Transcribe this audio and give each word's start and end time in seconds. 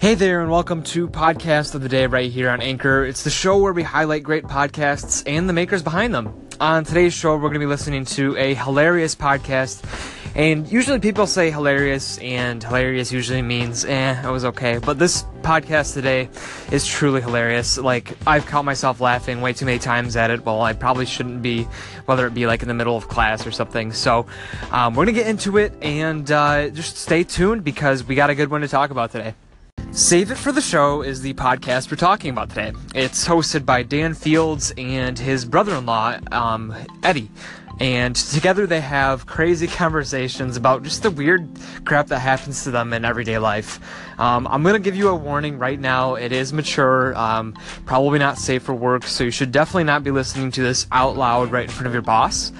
Hey 0.00 0.14
there, 0.14 0.40
and 0.40 0.50
welcome 0.50 0.82
to 0.84 1.08
Podcast 1.08 1.74
of 1.74 1.82
the 1.82 1.88
Day 1.90 2.06
right 2.06 2.32
here 2.32 2.48
on 2.48 2.62
Anchor. 2.62 3.04
It's 3.04 3.22
the 3.22 3.28
show 3.28 3.58
where 3.58 3.74
we 3.74 3.82
highlight 3.82 4.22
great 4.22 4.44
podcasts 4.44 5.22
and 5.26 5.46
the 5.46 5.52
makers 5.52 5.82
behind 5.82 6.14
them. 6.14 6.48
On 6.58 6.84
today's 6.84 7.12
show, 7.12 7.34
we're 7.34 7.50
going 7.50 7.52
to 7.52 7.58
be 7.58 7.66
listening 7.66 8.06
to 8.06 8.34
a 8.38 8.54
hilarious 8.54 9.14
podcast. 9.14 9.84
And 10.34 10.66
usually 10.72 11.00
people 11.00 11.26
say 11.26 11.50
hilarious, 11.50 12.16
and 12.16 12.64
hilarious 12.64 13.12
usually 13.12 13.42
means, 13.42 13.84
eh, 13.84 14.26
it 14.26 14.30
was 14.30 14.46
okay. 14.46 14.78
But 14.78 14.98
this 14.98 15.22
podcast 15.42 15.92
today 15.92 16.30
is 16.72 16.86
truly 16.86 17.20
hilarious. 17.20 17.76
Like, 17.76 18.16
I've 18.26 18.46
caught 18.46 18.64
myself 18.64 19.02
laughing 19.02 19.42
way 19.42 19.52
too 19.52 19.66
many 19.66 19.78
times 19.78 20.16
at 20.16 20.30
it. 20.30 20.46
Well, 20.46 20.62
I 20.62 20.72
probably 20.72 21.04
shouldn't 21.04 21.42
be, 21.42 21.64
whether 22.06 22.26
it 22.26 22.32
be 22.32 22.46
like 22.46 22.62
in 22.62 22.68
the 22.68 22.74
middle 22.74 22.96
of 22.96 23.08
class 23.08 23.46
or 23.46 23.50
something. 23.50 23.92
So, 23.92 24.24
um, 24.70 24.94
we're 24.94 25.04
going 25.04 25.14
to 25.14 25.20
get 25.20 25.28
into 25.28 25.58
it, 25.58 25.74
and 25.82 26.30
uh, 26.30 26.70
just 26.70 26.96
stay 26.96 27.22
tuned 27.22 27.64
because 27.64 28.02
we 28.02 28.14
got 28.14 28.30
a 28.30 28.34
good 28.34 28.50
one 28.50 28.62
to 28.62 28.68
talk 28.68 28.90
about 28.90 29.12
today. 29.12 29.34
Save 29.92 30.30
It 30.30 30.38
for 30.38 30.52
the 30.52 30.60
Show 30.60 31.02
is 31.02 31.20
the 31.20 31.34
podcast 31.34 31.90
we're 31.90 31.96
talking 31.96 32.30
about 32.30 32.48
today. 32.50 32.72
It's 32.94 33.26
hosted 33.26 33.66
by 33.66 33.82
Dan 33.82 34.14
Fields 34.14 34.72
and 34.78 35.18
his 35.18 35.44
brother 35.44 35.74
in 35.74 35.84
law, 35.84 36.16
um, 36.30 36.72
Eddie. 37.02 37.28
And 37.80 38.14
together 38.14 38.68
they 38.68 38.80
have 38.80 39.26
crazy 39.26 39.66
conversations 39.66 40.56
about 40.56 40.84
just 40.84 41.02
the 41.02 41.10
weird 41.10 41.48
crap 41.84 42.06
that 42.06 42.20
happens 42.20 42.62
to 42.64 42.70
them 42.70 42.92
in 42.92 43.04
everyday 43.04 43.38
life. 43.38 43.80
Um, 44.20 44.46
I'm 44.46 44.62
going 44.62 44.74
to 44.74 44.80
give 44.80 44.94
you 44.94 45.08
a 45.08 45.14
warning 45.14 45.58
right 45.58 45.78
now. 45.78 46.14
It 46.14 46.30
is 46.30 46.52
mature, 46.52 47.16
um, 47.16 47.54
probably 47.84 48.20
not 48.20 48.38
safe 48.38 48.62
for 48.62 48.74
work, 48.74 49.02
so 49.02 49.24
you 49.24 49.32
should 49.32 49.50
definitely 49.50 49.84
not 49.84 50.04
be 50.04 50.12
listening 50.12 50.52
to 50.52 50.62
this 50.62 50.86
out 50.92 51.16
loud 51.16 51.50
right 51.50 51.64
in 51.64 51.70
front 51.70 51.88
of 51.88 51.92
your 51.92 52.02
boss. 52.02 52.52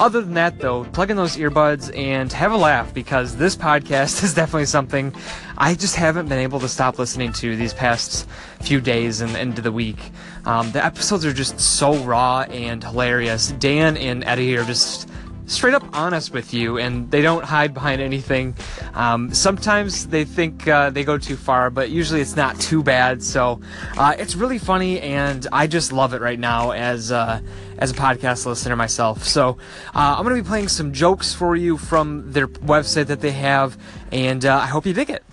Other 0.00 0.20
than 0.20 0.34
that, 0.34 0.58
though, 0.58 0.84
plug 0.84 1.10
in 1.10 1.16
those 1.16 1.36
earbuds 1.36 1.96
and 1.96 2.32
have 2.32 2.52
a 2.52 2.56
laugh 2.56 2.92
because 2.94 3.36
this 3.36 3.54
podcast 3.54 4.22
is 4.24 4.34
definitely 4.34 4.66
something 4.66 5.14
I 5.58 5.74
just 5.74 5.96
haven't 5.96 6.28
been 6.28 6.38
able 6.38 6.60
to 6.60 6.68
stop 6.68 6.98
listening 6.98 7.32
to 7.34 7.56
these 7.56 7.74
past 7.74 8.28
few 8.60 8.80
days 8.80 9.20
and 9.20 9.36
into 9.36 9.62
the 9.62 9.72
week. 9.72 10.10
Um, 10.44 10.72
the 10.72 10.84
episodes 10.84 11.24
are 11.24 11.32
just 11.32 11.60
so 11.60 11.94
raw 12.04 12.42
and 12.42 12.82
hilarious. 12.82 13.52
Dan 13.52 13.96
and 13.96 14.24
Eddie 14.24 14.56
are 14.56 14.64
just 14.64 15.08
straight 15.52 15.74
up 15.74 15.84
honest 15.92 16.32
with 16.32 16.54
you 16.54 16.78
and 16.78 17.10
they 17.10 17.22
don't 17.22 17.44
hide 17.44 17.74
behind 17.74 18.00
anything. 18.00 18.56
Um, 18.94 19.32
sometimes 19.34 20.06
they 20.06 20.24
think 20.24 20.66
uh, 20.66 20.90
they 20.90 21.04
go 21.04 21.18
too 21.18 21.36
far, 21.36 21.70
but 21.70 21.90
usually 21.90 22.20
it's 22.20 22.36
not 22.36 22.58
too 22.58 22.82
bad. 22.82 23.22
So 23.22 23.60
uh, 23.96 24.14
it's 24.18 24.34
really 24.34 24.58
funny 24.58 25.00
and 25.00 25.46
I 25.52 25.66
just 25.66 25.92
love 25.92 26.14
it 26.14 26.20
right 26.20 26.38
now 26.38 26.72
as 26.72 27.12
uh, 27.12 27.40
as 27.78 27.90
a 27.90 27.94
podcast 27.94 28.46
listener 28.46 28.76
myself. 28.76 29.24
So 29.24 29.58
uh, 29.94 30.14
I'm 30.16 30.24
going 30.24 30.36
to 30.36 30.42
be 30.42 30.48
playing 30.48 30.68
some 30.68 30.92
jokes 30.92 31.34
for 31.34 31.56
you 31.56 31.76
from 31.76 32.32
their 32.32 32.48
website 32.48 33.06
that 33.06 33.20
they 33.20 33.32
have, 33.32 33.76
and 34.12 34.44
uh, 34.44 34.56
I 34.56 34.66
hope 34.66 34.86
you 34.86 34.92
dig 34.92 35.10
it. 35.10 35.24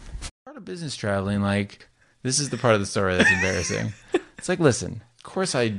Part 0.45 0.57
of 0.57 0.65
business 0.65 0.95
traveling, 0.95 1.41
like 1.41 1.87
this 2.23 2.39
is 2.39 2.49
the 2.49 2.57
part 2.57 2.73
of 2.73 2.79
the 2.79 2.85
story 2.85 3.15
that's 3.15 3.31
embarrassing. 3.31 3.93
it's 4.37 4.49
like, 4.49 4.59
listen, 4.59 5.01
of 5.17 5.23
course 5.23 5.53
I 5.55 5.73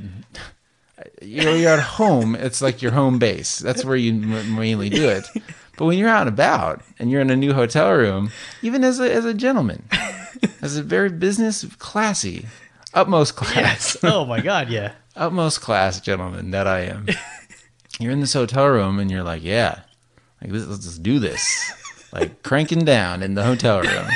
you 1.21 1.43
know, 1.43 1.53
you're 1.53 1.71
at 1.71 1.79
home. 1.79 2.35
It's 2.35 2.61
like 2.61 2.81
your 2.81 2.91
home 2.91 3.19
base. 3.19 3.59
That's 3.59 3.85
where 3.85 3.95
you 3.95 4.13
mainly 4.13 4.89
do 4.89 5.09
it. 5.09 5.25
But 5.77 5.85
when 5.85 5.97
you're 5.97 6.09
out 6.09 6.27
and 6.27 6.29
about 6.29 6.83
and 6.99 7.09
you're 7.09 7.21
in 7.21 7.29
a 7.29 7.35
new 7.35 7.53
hotel 7.53 7.91
room, 7.93 8.31
even 8.61 8.83
as 8.83 8.99
a, 8.99 9.11
as 9.11 9.25
a 9.25 9.33
gentleman, 9.33 9.83
as 10.61 10.77
a 10.77 10.83
very 10.83 11.09
business 11.09 11.65
classy, 11.79 12.45
utmost 12.93 13.35
class. 13.35 13.55
Yes. 13.55 13.97
Oh 14.03 14.25
my 14.25 14.41
God. 14.41 14.69
Yeah. 14.69 14.93
utmost 15.15 15.61
class 15.61 15.99
gentleman 15.99 16.51
that 16.51 16.67
I 16.67 16.81
am. 16.81 17.07
You're 17.99 18.11
in 18.11 18.19
this 18.19 18.33
hotel 18.33 18.67
room 18.67 18.99
and 18.99 19.11
you're 19.11 19.23
like, 19.23 19.43
yeah, 19.43 19.81
like 20.41 20.51
let's, 20.51 20.67
let's 20.67 20.85
just 20.85 21.03
do 21.03 21.19
this, 21.19 21.71
like 22.13 22.43
cranking 22.43 22.85
down 22.85 23.21
in 23.23 23.35
the 23.35 23.43
hotel 23.43 23.81
room. 23.81 24.07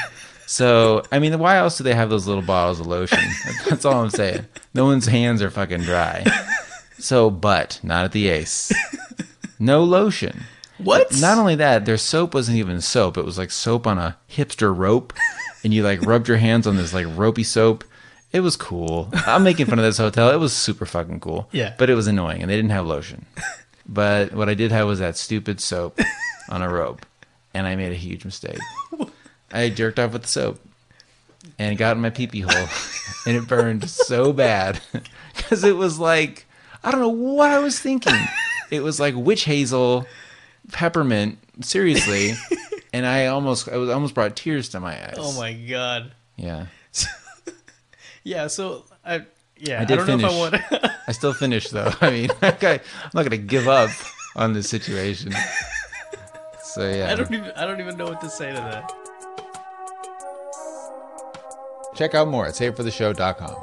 So, 0.47 1.03
I 1.11 1.19
mean, 1.19 1.37
why 1.39 1.57
else 1.57 1.77
do 1.77 1.83
they 1.83 1.95
have 1.95 2.09
those 2.09 2.27
little 2.27 2.43
bottles 2.43 2.79
of 2.79 2.87
lotion? 2.87 3.19
That's 3.67 3.85
all 3.85 4.03
I'm 4.03 4.09
saying. 4.09 4.45
No 4.73 4.85
one's 4.85 5.07
hands 5.07 5.41
are 5.41 5.49
fucking 5.49 5.81
dry. 5.81 6.23
So, 7.05 7.29
but 7.29 7.79
not 7.83 8.03
at 8.03 8.11
the 8.13 8.29
Ace. 8.29 8.71
No 9.57 9.83
lotion. 9.83 10.43
What? 10.79 11.17
Not 11.21 11.37
only 11.37 11.55
that, 11.55 11.85
their 11.85 11.97
soap 11.97 12.33
wasn't 12.33 12.57
even 12.57 12.81
soap. 12.81 13.17
It 13.17 13.23
was 13.23 13.37
like 13.37 13.51
soap 13.51 13.87
on 13.87 13.97
a 13.97 14.17
hipster 14.29 14.75
rope, 14.77 15.13
and 15.63 15.73
you 15.73 15.81
like 15.81 16.01
rubbed 16.01 16.27
your 16.27 16.35
hands 16.37 16.67
on 16.67 16.75
this 16.75 16.93
like 16.93 17.07
ropey 17.15 17.43
soap. 17.43 17.85
It 18.33 18.41
was 18.41 18.57
cool. 18.57 19.09
I'm 19.13 19.43
making 19.43 19.67
fun 19.67 19.79
of 19.79 19.85
this 19.85 19.97
hotel. 19.97 20.29
It 20.31 20.41
was 20.41 20.51
super 20.51 20.85
fucking 20.85 21.21
cool. 21.21 21.47
Yeah. 21.53 21.73
But 21.77 21.89
it 21.89 21.95
was 21.95 22.07
annoying, 22.07 22.41
and 22.41 22.51
they 22.51 22.57
didn't 22.57 22.71
have 22.71 22.85
lotion. 22.85 23.25
But 23.87 24.33
what 24.33 24.49
I 24.49 24.55
did 24.55 24.73
have 24.73 24.87
was 24.87 24.99
that 24.99 25.15
stupid 25.15 25.61
soap 25.61 26.01
on 26.49 26.61
a 26.61 26.67
rope, 26.69 27.05
and 27.53 27.65
I 27.65 27.77
made 27.77 27.93
a 27.93 27.95
huge 27.95 28.25
mistake. 28.25 28.59
I 29.53 29.69
jerked 29.69 29.99
off 29.99 30.11
with 30.11 30.23
the 30.23 30.27
soap, 30.27 30.59
and 31.57 31.71
it 31.71 31.77
got 31.77 31.95
in 31.95 32.01
my 32.01 32.09
pee 32.09 32.27
pee 32.27 32.41
hole, 32.41 32.67
and 33.25 33.37
it 33.37 33.47
burned 33.47 33.89
so 33.89 34.33
bad 34.33 34.81
because 35.37 35.63
it 35.63 35.77
was 35.77 35.97
like 35.97 36.45
I 36.85 36.91
don't 36.91 37.01
know 37.01 37.09
what 37.09 37.49
I 37.51 37.59
was 37.59 37.79
thinking. 37.79 38.13
It 38.71 38.81
was 38.81 38.99
like 38.99 39.13
witch 39.15 39.43
hazel, 39.43 40.07
peppermint, 40.71 41.37
seriously, 41.61 42.33
and 42.93 43.05
I 43.05 43.27
almost 43.27 43.69
I 43.69 43.77
was 43.77 43.91
almost 43.91 44.15
brought 44.15 44.35
tears 44.35 44.69
to 44.69 44.79
my 44.79 44.95
eyes. 45.07 45.17
Oh 45.19 45.37
my 45.39 45.53
God. 45.53 46.11
Yeah, 46.35 46.65
Yeah. 48.23 48.47
So 48.47 48.85
I. 49.05 49.25
Yeah. 49.57 49.81
I 49.81 49.85
did 49.85 49.97
don't 49.97 50.07
know 50.07 50.17
finish. 50.17 50.61
if 50.61 50.71
I 50.73 50.79
want. 50.89 50.93
I 51.07 51.11
still 51.11 51.31
finished 51.33 51.71
though. 51.71 51.93
I 52.01 52.09
mean, 52.09 52.29
okay, 52.41 52.79
I'm 53.03 53.11
not 53.13 53.21
gonna 53.23 53.37
give 53.37 53.67
up 53.67 53.91
on 54.35 54.53
this 54.53 54.67
situation. 54.67 55.31
So 56.63 56.89
yeah, 56.89 57.11
I 57.11 57.15
don't 57.15 57.31
even. 57.31 57.51
I 57.55 57.65
don't 57.67 57.79
even 57.79 57.97
know 57.97 58.05
what 58.05 58.19
to 58.21 58.29
say 58.31 58.47
to 58.49 58.57
that. 58.57 58.91
check 61.95 62.15
out 62.15 62.27
more 62.27 62.47
at 62.47 62.55
savefortheshow.com. 62.55 63.55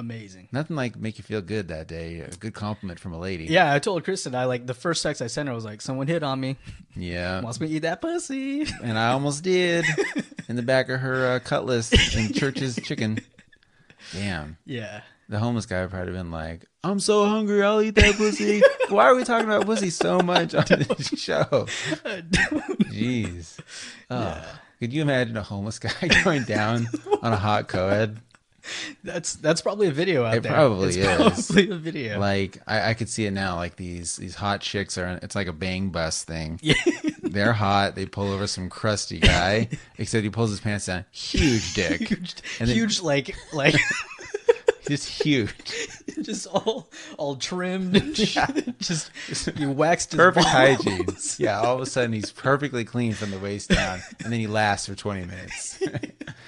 amazing. 0.00 0.48
Nothing 0.50 0.74
like 0.74 0.96
make 0.96 1.18
you 1.18 1.24
feel 1.24 1.40
good 1.42 1.68
that 1.68 1.86
day. 1.86 2.20
A 2.20 2.30
good 2.30 2.54
compliment 2.54 2.98
from 2.98 3.12
a 3.12 3.18
lady. 3.18 3.44
Yeah. 3.44 3.72
I 3.72 3.78
told 3.78 4.02
Kristen. 4.02 4.34
I 4.34 4.46
like 4.46 4.66
the 4.66 4.74
first 4.74 5.02
text 5.02 5.22
I 5.22 5.28
sent 5.28 5.48
her 5.48 5.54
was 5.54 5.64
like, 5.64 5.80
"Someone 5.80 6.08
hit 6.08 6.22
on 6.22 6.40
me. 6.40 6.56
Yeah. 6.96 7.40
Wants 7.40 7.60
me 7.60 7.68
to 7.68 7.74
eat 7.74 7.78
that 7.80 8.00
pussy." 8.00 8.66
And 8.82 8.98
I 8.98 9.12
almost 9.12 9.44
did 9.44 9.84
in 10.48 10.56
the 10.56 10.62
back 10.62 10.88
of 10.88 11.00
her 11.00 11.32
uh, 11.32 11.38
cutlass 11.40 11.92
and 12.16 12.34
Church's 12.40 12.76
chicken. 12.76 13.20
Damn. 14.12 14.56
Yeah. 14.64 15.02
The 15.28 15.38
homeless 15.38 15.66
guy 15.66 15.82
would 15.82 15.90
probably 15.90 16.12
been 16.12 16.32
like, 16.32 16.64
I'm 16.82 16.98
so 16.98 17.24
hungry, 17.26 17.62
I'll 17.62 17.80
eat 17.80 17.94
that 17.94 18.16
pussy. 18.16 18.62
Why 18.88 19.04
are 19.04 19.14
we 19.14 19.22
talking 19.22 19.46
about 19.46 19.64
pussy 19.64 19.90
so 19.90 20.18
much 20.20 20.54
on 20.54 20.64
this 20.66 21.08
show? 21.20 21.44
Jeez. 22.90 23.58
Oh. 24.10 24.42
Could 24.80 24.92
you 24.92 25.02
imagine 25.02 25.36
a 25.36 25.42
homeless 25.42 25.78
guy 25.78 25.92
going 26.24 26.42
down 26.44 26.88
on 27.22 27.32
a 27.32 27.36
hot 27.36 27.68
co-ed? 27.68 28.18
That's 29.04 29.34
that's 29.34 29.60
probably 29.60 29.86
a 29.88 29.92
video 29.92 30.24
out 30.24 30.34
It 30.36 30.42
there. 30.42 30.52
probably 30.52 30.88
it's 30.88 30.96
is. 30.96 31.46
Probably 31.46 31.70
a 31.70 31.76
video. 31.76 32.18
Like 32.20 32.58
I, 32.66 32.90
I 32.90 32.94
could 32.94 33.08
see 33.08 33.26
it 33.26 33.30
now. 33.32 33.56
Like 33.56 33.76
these 33.76 34.16
these 34.16 34.34
hot 34.34 34.60
chicks 34.60 34.98
are. 34.98 35.18
It's 35.22 35.34
like 35.34 35.46
a 35.46 35.52
bang 35.52 35.90
bus 35.90 36.22
thing. 36.24 36.58
yeah. 36.62 36.74
They're 37.22 37.52
hot. 37.52 37.94
They 37.94 38.06
pull 38.06 38.30
over 38.32 38.46
some 38.46 38.68
crusty 38.68 39.20
guy. 39.20 39.68
except 39.98 40.24
he 40.24 40.30
pulls 40.30 40.50
his 40.50 40.60
pants 40.60 40.86
down. 40.86 41.04
Huge 41.12 41.74
dick. 41.74 42.00
huge, 42.08 42.34
And 42.58 42.68
then- 42.68 42.76
huge 42.76 43.00
like 43.00 43.34
like 43.52 43.74
Just 44.88 45.22
huge. 45.22 45.54
just 46.22 46.48
all 46.48 46.88
all 47.16 47.36
trimmed 47.36 48.16
shit. 48.16 48.78
just 48.80 49.10
you 49.56 49.70
waxed 49.70 50.16
Perfect 50.16 50.46
hygiene. 50.46 51.06
Yeah. 51.38 51.60
All 51.60 51.76
of 51.76 51.80
a 51.82 51.86
sudden 51.86 52.12
he's 52.12 52.32
perfectly 52.32 52.84
clean 52.84 53.12
from 53.12 53.30
the 53.30 53.38
waist 53.38 53.68
down, 53.70 54.00
and 54.24 54.32
then 54.32 54.40
he 54.40 54.48
lasts 54.48 54.88
for 54.88 54.96
20 54.96 55.26
minutes, 55.26 55.80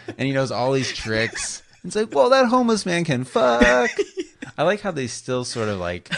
and 0.09 0.27
he 0.27 0.33
knows 0.33 0.51
all 0.51 0.73
these 0.73 0.93
tricks. 0.93 1.63
It's 1.85 1.97
like, 1.97 2.15
well, 2.15 2.31
that 2.31 2.47
homeless 2.47 2.87
man 2.87 3.05
can 3.05 3.25
fuck. 3.25 3.91
I 4.59 4.63
like 4.63 4.81
how 4.81 4.91
they 4.93 5.07
still 5.09 5.45
sort 5.45 5.69
of 5.69 5.79
like 5.79 6.09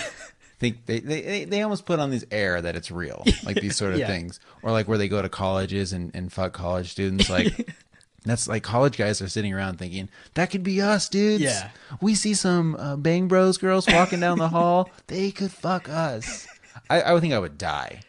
think 0.59 0.87
they, 0.87 1.01
they 1.01 1.45
they- 1.45 1.63
almost 1.63 1.87
put 1.87 1.99
on 2.01 2.11
this 2.11 2.25
air 2.31 2.61
that 2.61 2.77
it's 2.77 2.91
real, 2.91 3.25
like 3.45 3.61
these 3.61 3.77
sort 3.77 3.93
of 3.93 3.99
Yeah. 4.01 4.07
things, 4.09 4.41
or 4.63 4.73
like 4.73 4.89
where 4.89 4.99
they 4.99 5.09
go 5.09 5.23
to 5.23 5.29
colleges 5.29 5.93
and 5.93 6.11
and 6.15 6.33
fuck 6.33 6.53
college 6.53 6.91
students, 6.91 7.29
like. 7.31 7.69
That's 8.27 8.49
like 8.49 8.63
college 8.63 8.97
guys 8.97 9.21
are 9.21 9.29
sitting 9.29 9.53
around 9.53 9.79
thinking 9.79 10.09
that 10.33 10.51
could 10.51 10.63
be 10.63 10.81
us, 10.81 11.11
dudes. 11.11 11.43
Yeah. 11.43 11.69
we 12.01 12.15
see 12.15 12.33
some 12.33 12.75
uh, 12.75 12.97
Bang 12.97 13.29
Bros 13.29 13.59
girls 13.59 13.87
walking 13.87 14.19
down 14.21 14.39
the 14.39 14.49
hall. 14.49 14.89
They 15.09 15.31
could 15.31 15.53
fuck 15.53 15.91
us. 15.91 16.47
I, 16.89 17.03
I 17.03 17.13
would 17.13 17.21
think 17.21 17.35
I 17.35 17.39
would 17.39 17.59
die 17.59 18.01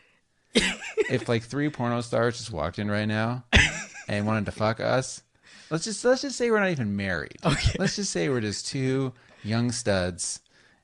if 0.53 1.27
like 1.27 1.43
three 1.43 1.69
porno 1.69 1.99
stars 1.99 2.37
just 2.37 2.49
walked 2.53 2.79
in 2.79 2.89
right 2.89 3.03
now 3.09 3.43
and 4.07 4.25
wanted 4.25 4.45
to 4.45 4.53
fuck 4.53 4.79
us. 4.79 5.21
Let's 5.69 5.85
just 5.85 6.03
let's 6.05 6.21
just 6.21 6.37
say 6.37 6.51
we're 6.51 6.59
not 6.59 6.69
even 6.69 6.95
married. 6.95 7.37
Okay. 7.43 7.75
Let's 7.79 7.95
just 7.95 8.11
say 8.11 8.29
we're 8.29 8.41
just 8.41 8.67
two 8.67 9.13
young 9.43 9.71
studs. 9.71 10.41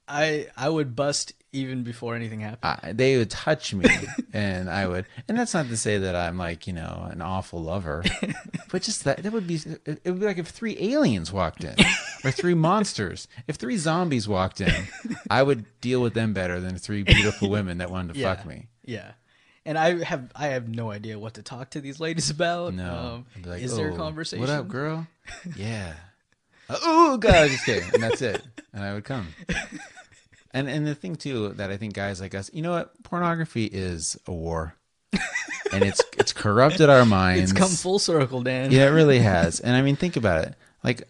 I 0.07 0.47
I 0.57 0.69
would 0.69 0.95
bust 0.95 1.33
even 1.53 1.83
before 1.83 2.15
anything 2.15 2.39
happened. 2.39 2.79
I, 2.81 2.93
they 2.93 3.17
would 3.17 3.29
touch 3.29 3.73
me, 3.73 3.85
and 4.33 4.69
I 4.69 4.87
would. 4.87 5.05
And 5.27 5.37
that's 5.37 5.53
not 5.53 5.67
to 5.67 5.77
say 5.77 5.97
that 5.99 6.15
I'm 6.15 6.37
like 6.37 6.67
you 6.67 6.73
know 6.73 7.07
an 7.11 7.21
awful 7.21 7.61
lover, 7.61 8.03
but 8.71 8.81
just 8.81 9.03
that 9.03 9.23
that 9.23 9.31
would 9.31 9.47
be 9.47 9.55
it 9.85 10.01
would 10.05 10.19
be 10.19 10.25
like 10.25 10.37
if 10.37 10.47
three 10.47 10.77
aliens 10.79 11.31
walked 11.31 11.63
in, 11.63 11.75
or 12.23 12.31
three 12.31 12.53
monsters. 12.53 13.27
If 13.47 13.57
three 13.57 13.77
zombies 13.77 14.27
walked 14.27 14.61
in, 14.61 14.87
I 15.29 15.43
would 15.43 15.65
deal 15.81 16.01
with 16.01 16.13
them 16.13 16.33
better 16.33 16.59
than 16.59 16.77
three 16.77 17.03
beautiful 17.03 17.49
women 17.49 17.79
that 17.79 17.91
wanted 17.91 18.13
to 18.13 18.19
yeah. 18.19 18.35
fuck 18.35 18.45
me. 18.45 18.67
Yeah. 18.83 19.11
And 19.65 19.77
I 19.77 20.03
have 20.03 20.31
I 20.35 20.47
have 20.47 20.67
no 20.67 20.91
idea 20.91 21.19
what 21.19 21.35
to 21.35 21.43
talk 21.43 21.71
to 21.71 21.81
these 21.81 21.99
ladies 21.99 22.29
about. 22.29 22.73
No. 22.73 23.25
Um, 23.35 23.43
like, 23.45 23.61
is 23.61 23.75
there 23.75 23.89
a 23.89 23.93
"Oh, 23.93 23.97
conversation? 23.97 24.41
What 24.41 24.49
up, 24.49 24.67
girl? 24.67 25.07
yeah. 25.55 25.93
Uh, 26.69 26.77
oh 26.81 27.17
God, 27.17 27.49
just 27.49 27.65
kidding. 27.65 27.89
And 27.93 28.03
that's 28.03 28.21
it. 28.21 28.41
And 28.73 28.83
I 28.83 28.93
would 28.93 29.03
come. 29.03 29.27
And 30.53 30.67
and 30.69 30.85
the 30.85 30.95
thing 30.95 31.15
too 31.15 31.49
that 31.53 31.71
I 31.71 31.77
think 31.77 31.93
guys 31.93 32.19
like 32.19 32.35
us, 32.35 32.49
you 32.53 32.61
know 32.61 32.71
what? 32.71 33.01
Pornography 33.03 33.65
is 33.65 34.17
a 34.27 34.33
war, 34.33 34.75
and 35.71 35.81
it's 35.81 36.03
it's 36.17 36.33
corrupted 36.33 36.89
our 36.89 37.05
minds. 37.05 37.51
It's 37.51 37.57
come 37.57 37.69
full 37.69 37.99
circle, 37.99 38.41
Dan. 38.41 38.69
Yeah, 38.69 38.87
it 38.87 38.89
really 38.89 39.19
has. 39.19 39.61
And 39.61 39.77
I 39.77 39.81
mean, 39.81 39.95
think 39.95 40.17
about 40.17 40.43
it. 40.45 40.55
Like, 40.83 41.07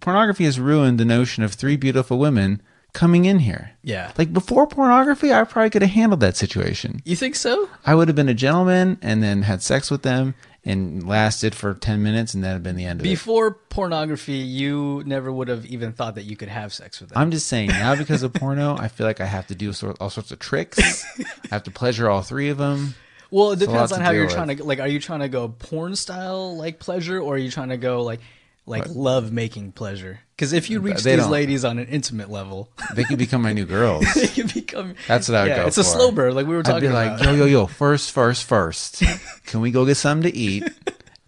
pornography 0.00 0.46
has 0.46 0.58
ruined 0.58 0.98
the 0.98 1.04
notion 1.04 1.44
of 1.44 1.52
three 1.52 1.76
beautiful 1.76 2.18
women 2.18 2.60
coming 2.94 3.26
in 3.26 3.40
here. 3.40 3.72
Yeah. 3.82 4.12
Like 4.16 4.32
before 4.32 4.66
pornography, 4.66 5.32
I 5.32 5.44
probably 5.44 5.68
could 5.68 5.82
have 5.82 5.90
handled 5.90 6.20
that 6.20 6.36
situation. 6.36 7.02
You 7.04 7.16
think 7.16 7.34
so? 7.34 7.68
I 7.84 7.94
would 7.94 8.08
have 8.08 8.16
been 8.16 8.30
a 8.30 8.34
gentleman 8.34 8.96
and 9.02 9.22
then 9.22 9.42
had 9.42 9.62
sex 9.62 9.90
with 9.90 10.02
them 10.02 10.34
and 10.64 11.06
lasted 11.06 11.54
for 11.54 11.74
10 11.74 12.02
minutes 12.02 12.32
and 12.32 12.42
that 12.42 12.52
had 12.52 12.62
been 12.62 12.76
the 12.76 12.86
end 12.86 13.00
of 13.00 13.06
it. 13.06 13.10
Before 13.10 13.50
pornography, 13.50 14.36
you 14.36 15.02
never 15.04 15.30
would 15.30 15.48
have 15.48 15.66
even 15.66 15.92
thought 15.92 16.14
that 16.14 16.22
you 16.24 16.36
could 16.36 16.48
have 16.48 16.72
sex 16.72 17.00
with 17.00 17.10
them. 17.10 17.18
I'm 17.18 17.30
just 17.30 17.48
saying 17.48 17.68
now 17.68 17.94
because 17.96 18.22
of 18.22 18.32
porno, 18.32 18.76
I 18.76 18.88
feel 18.88 19.06
like 19.06 19.20
I 19.20 19.26
have 19.26 19.46
to 19.48 19.54
do 19.54 19.72
all 20.00 20.08
sorts 20.08 20.30
of 20.30 20.38
tricks. 20.38 21.04
I 21.18 21.26
have 21.50 21.64
to 21.64 21.70
pleasure 21.70 22.08
all 22.08 22.22
three 22.22 22.48
of 22.48 22.56
them. 22.56 22.94
well, 23.30 23.50
it 23.50 23.58
depends 23.58 23.92
on 23.92 24.00
how 24.00 24.12
you're 24.12 24.24
with. 24.24 24.34
trying 24.34 24.56
to 24.56 24.64
like. 24.64 24.78
Are 24.78 24.88
you 24.88 25.00
trying 25.00 25.20
to 25.20 25.28
go 25.28 25.48
porn 25.48 25.96
style 25.96 26.56
like 26.56 26.78
pleasure, 26.78 27.20
or 27.20 27.34
are 27.34 27.38
you 27.38 27.50
trying 27.50 27.70
to 27.70 27.76
go 27.76 28.02
like 28.02 28.20
like 28.66 28.84
love 28.88 29.32
making 29.32 29.72
pleasure? 29.72 30.20
Because 30.36 30.52
if 30.52 30.68
you 30.70 30.80
reach 30.80 31.02
They 31.02 31.16
these 31.16 31.26
ladies 31.26 31.64
on 31.64 31.78
an 31.78 31.86
intimate 31.86 32.30
level, 32.30 32.70
They 32.94 33.04
could 33.04 33.18
become 33.18 33.42
my 33.42 33.52
new 33.52 33.66
girls. 33.66 34.04
they 34.14 34.26
can 34.26 34.48
become. 34.48 34.94
That's 35.06 35.28
what 35.28 35.36
I 35.36 35.42
would 35.42 35.48
yeah, 35.50 35.56
go 35.58 35.66
It's 35.66 35.78
a 35.78 35.84
slow 35.84 36.10
burn, 36.10 36.34
like 36.34 36.46
we 36.46 36.56
were 36.56 36.62
talking. 36.62 36.76
I'd 36.76 36.80
be 36.80 36.88
like, 36.88 37.20
about. 37.20 37.24
yo, 37.24 37.32
yo, 37.34 37.44
yo, 37.44 37.66
first, 37.82 38.10
first, 38.10 38.44
first. 38.44 39.02
Can 39.46 39.60
we 39.60 39.70
go 39.70 39.84
get 39.84 39.96
something 39.96 40.30
to 40.30 40.36
eat 40.36 40.64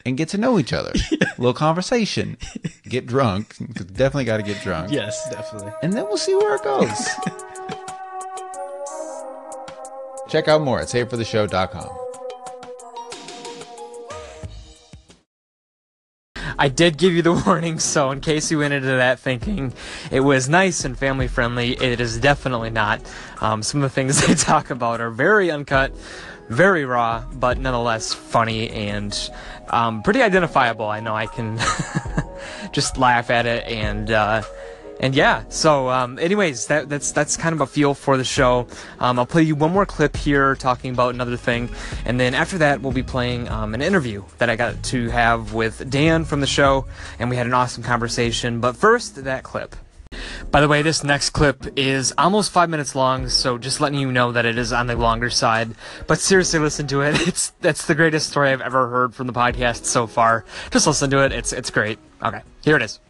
and 0.04 0.16
get 0.16 0.30
to 0.30 0.38
know 0.38 0.58
each 0.58 0.72
other? 0.72 0.92
A 1.12 1.26
little 1.38 1.54
conversation. 1.54 2.36
Get 2.88 3.06
drunk. 3.06 3.54
Definitely 3.74 4.24
got 4.24 4.38
to 4.38 4.42
get 4.42 4.62
drunk. 4.62 4.90
yes, 4.90 5.28
definitely. 5.30 5.72
And 5.82 5.92
then 5.92 6.04
we'll 6.04 6.16
see 6.16 6.34
where 6.34 6.56
it 6.56 6.64
goes. 6.64 7.08
Check 10.28 10.48
out 10.48 10.60
more 10.62 10.80
at 10.80 10.88
savefortheshow.com. 10.88 12.05
I 16.58 16.68
did 16.68 16.96
give 16.98 17.12
you 17.12 17.22
the 17.22 17.32
warning, 17.46 17.78
so 17.78 18.10
in 18.10 18.20
case 18.20 18.50
you 18.50 18.58
went 18.58 18.74
into 18.74 18.88
that 18.88 19.18
thinking 19.18 19.72
it 20.10 20.20
was 20.20 20.48
nice 20.48 20.84
and 20.84 20.98
family 20.98 21.28
friendly, 21.28 21.72
it 21.72 22.00
is 22.00 22.18
definitely 22.18 22.70
not. 22.70 23.00
Um, 23.40 23.62
some 23.62 23.82
of 23.82 23.90
the 23.90 23.94
things 23.94 24.20
they 24.26 24.34
talk 24.34 24.70
about 24.70 25.00
are 25.00 25.10
very 25.10 25.50
uncut, 25.50 25.92
very 26.48 26.84
raw, 26.84 27.24
but 27.34 27.58
nonetheless 27.58 28.12
funny 28.14 28.70
and 28.70 29.30
um, 29.68 30.02
pretty 30.02 30.22
identifiable. 30.22 30.86
I 30.86 31.00
know 31.00 31.14
I 31.14 31.26
can 31.26 31.58
just 32.72 32.96
laugh 32.98 33.30
at 33.30 33.46
it 33.46 33.64
and. 33.66 34.10
Uh, 34.10 34.42
and 35.00 35.14
yeah, 35.14 35.44
so 35.48 35.90
um, 35.90 36.18
anyways, 36.18 36.66
that, 36.68 36.88
that's 36.88 37.12
that's 37.12 37.36
kind 37.36 37.54
of 37.54 37.60
a 37.60 37.66
feel 37.66 37.94
for 37.94 38.16
the 38.16 38.24
show. 38.24 38.66
Um, 38.98 39.18
I'll 39.18 39.26
play 39.26 39.42
you 39.42 39.54
one 39.54 39.72
more 39.72 39.86
clip 39.86 40.16
here 40.16 40.54
talking 40.56 40.92
about 40.92 41.14
another 41.14 41.36
thing, 41.36 41.70
and 42.04 42.18
then 42.18 42.34
after 42.34 42.58
that 42.58 42.80
we'll 42.80 42.92
be 42.92 43.02
playing 43.02 43.48
um, 43.48 43.74
an 43.74 43.82
interview 43.82 44.24
that 44.38 44.48
I 44.48 44.56
got 44.56 44.82
to 44.84 45.10
have 45.10 45.52
with 45.52 45.90
Dan 45.90 46.24
from 46.24 46.40
the 46.40 46.46
show, 46.46 46.86
and 47.18 47.28
we 47.28 47.36
had 47.36 47.46
an 47.46 47.54
awesome 47.54 47.82
conversation. 47.82 48.60
But 48.60 48.76
first, 48.76 49.24
that 49.24 49.42
clip. 49.42 49.76
By 50.50 50.60
the 50.60 50.68
way, 50.68 50.82
this 50.82 51.04
next 51.04 51.30
clip 51.30 51.66
is 51.76 52.14
almost 52.16 52.52
five 52.52 52.70
minutes 52.70 52.94
long, 52.94 53.28
so 53.28 53.58
just 53.58 53.80
letting 53.80 53.98
you 53.98 54.10
know 54.12 54.32
that 54.32 54.46
it 54.46 54.56
is 54.56 54.72
on 54.72 54.86
the 54.86 54.96
longer 54.96 55.28
side. 55.28 55.74
But 56.06 56.20
seriously, 56.20 56.58
listen 56.60 56.86
to 56.88 57.02
it. 57.02 57.16
It's 57.26 57.50
that's 57.60 57.86
the 57.86 57.94
greatest 57.94 58.30
story 58.30 58.50
I've 58.50 58.60
ever 58.60 58.88
heard 58.88 59.14
from 59.14 59.26
the 59.26 59.32
podcast 59.32 59.84
so 59.84 60.06
far. 60.06 60.44
Just 60.70 60.86
listen 60.86 61.10
to 61.10 61.24
it. 61.24 61.32
It's 61.32 61.52
it's 61.52 61.70
great. 61.70 61.98
Okay, 62.22 62.40
here 62.62 62.76
it 62.76 62.82
is. 62.82 63.00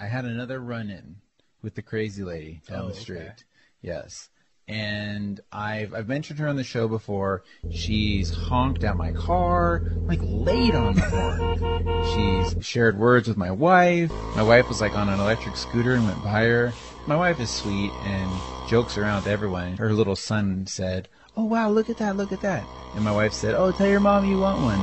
I 0.00 0.06
had 0.06 0.24
another 0.24 0.60
run 0.60 0.88
in 0.88 1.16
with 1.62 1.74
the 1.74 1.82
crazy 1.82 2.22
lady 2.24 2.62
down 2.66 2.84
Oh, 2.84 2.88
the 2.88 2.94
street. 2.94 3.18
okay. 3.18 3.34
Yes. 3.82 4.30
And 4.66 5.40
I've 5.52 5.92
I've 5.92 6.08
mentioned 6.08 6.38
her 6.38 6.48
on 6.48 6.56
the 6.56 6.64
show 6.64 6.88
before. 6.88 7.42
She's 7.70 8.30
honked 8.30 8.82
at 8.82 8.96
my 8.96 9.10
car, 9.10 9.82
like 10.08 10.20
laid 10.22 10.74
on 10.74 10.94
the 10.94 11.02
horn. 11.02 12.04
She's 12.14 12.56
shared 12.66 12.98
words 12.98 13.28
with 13.28 13.36
my 13.36 13.50
wife. 13.50 14.10
My 14.34 14.42
wife 14.42 14.68
was 14.68 14.80
like 14.80 14.94
on 14.94 15.10
an 15.10 15.20
electric 15.20 15.56
scooter 15.56 15.94
and 15.94 16.06
went 16.06 16.24
by 16.24 16.44
her. 16.44 16.72
My 17.06 17.16
wife 17.16 17.38
is 17.38 17.50
sweet 17.50 17.90
and 18.04 18.30
jokes 18.70 18.96
around 18.96 19.24
with 19.24 19.26
everyone. 19.32 19.76
Her 19.76 19.92
little 19.92 20.16
son 20.16 20.66
said, 20.66 21.08
"Oh 21.36 21.44
wow, 21.44 21.68
look 21.68 21.90
at 21.90 21.98
that, 21.98 22.16
look 22.16 22.32
at 22.32 22.40
that." 22.40 22.64
And 22.94 23.04
my 23.04 23.12
wife 23.12 23.34
said, 23.34 23.54
"Oh, 23.54 23.70
tell 23.72 23.88
your 23.88 24.00
mom 24.00 24.24
you 24.24 24.38
want 24.38 24.62
one." 24.62 24.80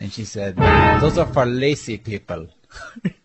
And 0.00 0.12
she 0.12 0.24
said, 0.24 0.56
"Those 1.00 1.16
are 1.16 1.26
for 1.26 1.46
lazy 1.46 1.96
people." 1.96 2.48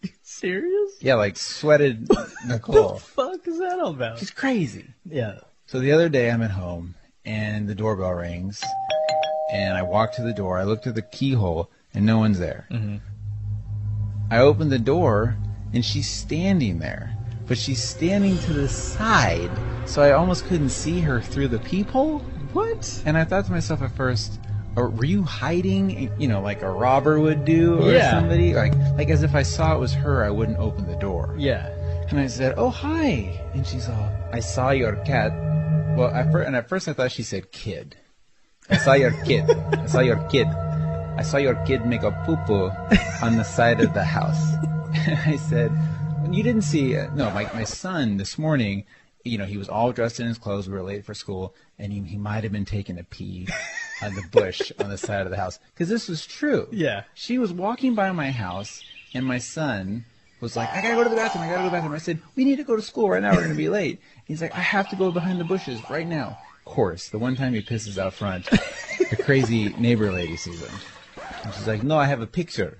Serious? 0.43 0.91
Yeah, 0.99 1.15
like 1.15 1.37
sweated 1.37 2.09
Nicole. 2.45 2.75
What 2.75 2.93
the 2.95 2.99
fuck 2.99 3.47
is 3.47 3.59
that 3.59 3.79
all 3.79 3.91
about? 3.91 4.19
She's 4.19 4.29
crazy. 4.29 4.87
Yeah. 5.09 5.39
So 5.67 5.79
the 5.79 5.93
other 5.93 6.09
day 6.09 6.29
I'm 6.29 6.41
at 6.41 6.51
home 6.51 6.95
and 7.23 7.69
the 7.69 7.73
doorbell 7.73 8.11
rings 8.11 8.61
and 9.53 9.77
I 9.77 9.83
walk 9.83 10.11
to 10.15 10.21
the 10.21 10.33
door. 10.33 10.57
I 10.57 10.63
look 10.63 10.83
through 10.83 10.93
the 10.93 11.01
keyhole 11.01 11.71
and 11.93 12.05
no 12.05 12.17
one's 12.17 12.39
there. 12.39 12.67
Mm-hmm. 12.69 12.97
I 14.31 14.39
open 14.39 14.67
the 14.67 14.79
door 14.79 15.37
and 15.73 15.85
she's 15.85 16.09
standing 16.09 16.77
there, 16.77 17.15
but 17.47 17.57
she's 17.57 17.81
standing 17.81 18.37
to 18.39 18.51
the 18.51 18.67
side, 18.67 19.51
so 19.85 20.01
I 20.01 20.11
almost 20.11 20.45
couldn't 20.47 20.69
see 20.69 20.99
her 20.99 21.21
through 21.21 21.47
the 21.47 21.59
peephole. 21.59 22.19
What? 22.51 23.01
And 23.05 23.17
I 23.17 23.23
thought 23.23 23.45
to 23.45 23.51
myself 23.51 23.81
at 23.81 23.95
first, 23.95 24.41
or 24.75 24.89
were 24.89 25.05
you 25.05 25.23
hiding, 25.23 26.11
you 26.19 26.27
know, 26.27 26.41
like 26.41 26.61
a 26.61 26.69
robber 26.69 27.19
would 27.19 27.45
do, 27.45 27.79
or 27.81 27.91
Yeah. 27.91 28.11
somebody, 28.11 28.53
like, 28.53 28.73
like 28.97 29.09
as 29.09 29.21
if 29.23 29.35
I 29.35 29.43
saw 29.43 29.75
it 29.75 29.79
was 29.79 29.93
her, 29.93 30.23
I 30.23 30.29
wouldn't 30.29 30.57
open 30.59 30.87
the 30.87 30.95
door. 30.95 31.35
Yeah. 31.37 31.67
And 32.09 32.19
I 32.19 32.27
said, 32.27 32.53
"Oh 32.57 32.69
hi," 32.69 33.39
and 33.53 33.65
she's 33.65 33.87
all, 33.89 34.09
"I 34.31 34.39
saw 34.39 34.69
your 34.71 34.95
cat." 34.97 35.31
Well, 35.97 36.09
at 36.13 36.31
first, 36.31 36.47
and 36.47 36.55
at 36.55 36.69
first 36.69 36.87
I 36.87 36.93
thought 36.93 37.11
she 37.11 37.23
said 37.23 37.51
kid. 37.51 37.95
I 38.69 38.77
saw 38.77 38.93
your 38.93 39.11
kid. 39.25 39.49
I 39.49 39.85
saw 39.87 39.99
your 40.01 40.17
kid. 40.29 40.47
I 40.47 41.21
saw 41.23 41.37
your 41.37 41.55
kid 41.65 41.85
make 41.85 42.03
a 42.03 42.11
poo 42.25 42.37
poo 42.45 42.69
on 43.25 43.37
the 43.37 43.43
side 43.43 43.79
of 43.79 43.93
the 43.93 44.03
house. 44.03 44.53
And 45.07 45.17
I 45.25 45.37
said, 45.37 45.71
"You 46.31 46.43
didn't 46.43 46.63
see?" 46.63 46.97
Uh, 46.97 47.07
no, 47.15 47.29
my 47.31 47.49
my 47.53 47.63
son 47.63 48.17
this 48.17 48.37
morning. 48.37 48.85
You 49.23 49.37
know, 49.37 49.45
he 49.45 49.57
was 49.57 49.69
all 49.69 49.91
dressed 49.93 50.19
in 50.19 50.27
his 50.27 50.37
clothes. 50.37 50.67
We 50.67 50.73
were 50.73 50.83
late 50.83 51.05
for 51.05 51.13
school, 51.13 51.55
and 51.79 51.93
he, 51.93 52.01
he 52.01 52.17
might 52.17 52.43
have 52.43 52.51
been 52.51 52.65
taking 52.65 52.99
a 52.99 53.03
pee 53.05 53.47
on 54.03 54.15
the 54.15 54.21
bush 54.31 54.71
on 54.79 54.89
the 54.89 54.97
side 54.97 55.21
of 55.25 55.29
the 55.31 55.37
house 55.37 55.59
because 55.73 55.89
this 55.89 56.07
was 56.07 56.25
true. 56.25 56.67
Yeah. 56.71 57.03
She 57.13 57.37
was 57.37 57.51
walking 57.53 57.95
by 57.95 58.11
my 58.11 58.31
house, 58.31 58.83
and 59.13 59.25
my 59.25 59.37
son 59.37 60.05
was 60.41 60.55
like, 60.55 60.69
I 60.71 60.81
gotta 60.81 60.95
go 60.95 61.03
to 61.03 61.09
the 61.09 61.15
bathroom, 61.15 61.43
I 61.43 61.47
gotta 61.47 61.59
go 61.59 61.63
to 61.63 61.69
the 61.69 61.75
bathroom. 61.77 61.93
I 61.93 61.99
said, 61.99 62.19
We 62.35 62.45
need 62.45 62.57
to 62.57 62.63
go 62.63 62.75
to 62.75 62.81
school 62.81 63.09
right 63.09 63.21
now, 63.21 63.33
we're 63.33 63.43
gonna 63.43 63.55
be 63.55 63.69
late. 63.69 64.01
He's 64.25 64.41
like, 64.41 64.53
I 64.55 64.59
have 64.59 64.89
to 64.89 64.95
go 64.95 65.11
behind 65.11 65.39
the 65.39 65.45
bushes 65.45 65.79
right 65.89 66.07
now. 66.07 66.37
Of 66.65 66.65
course, 66.65 67.09
the 67.09 67.19
one 67.19 67.35
time 67.35 67.53
he 67.53 67.61
pisses 67.61 67.97
out 67.97 68.13
front, 68.13 68.45
the 68.49 69.17
crazy 69.23 69.69
neighbor 69.79 70.11
lady 70.11 70.37
sees 70.37 70.61
him. 70.61 70.73
And 71.43 71.53
she's 71.53 71.67
like, 71.67 71.83
No, 71.83 71.97
I 71.97 72.05
have 72.05 72.21
a 72.21 72.27
picture. 72.27 72.79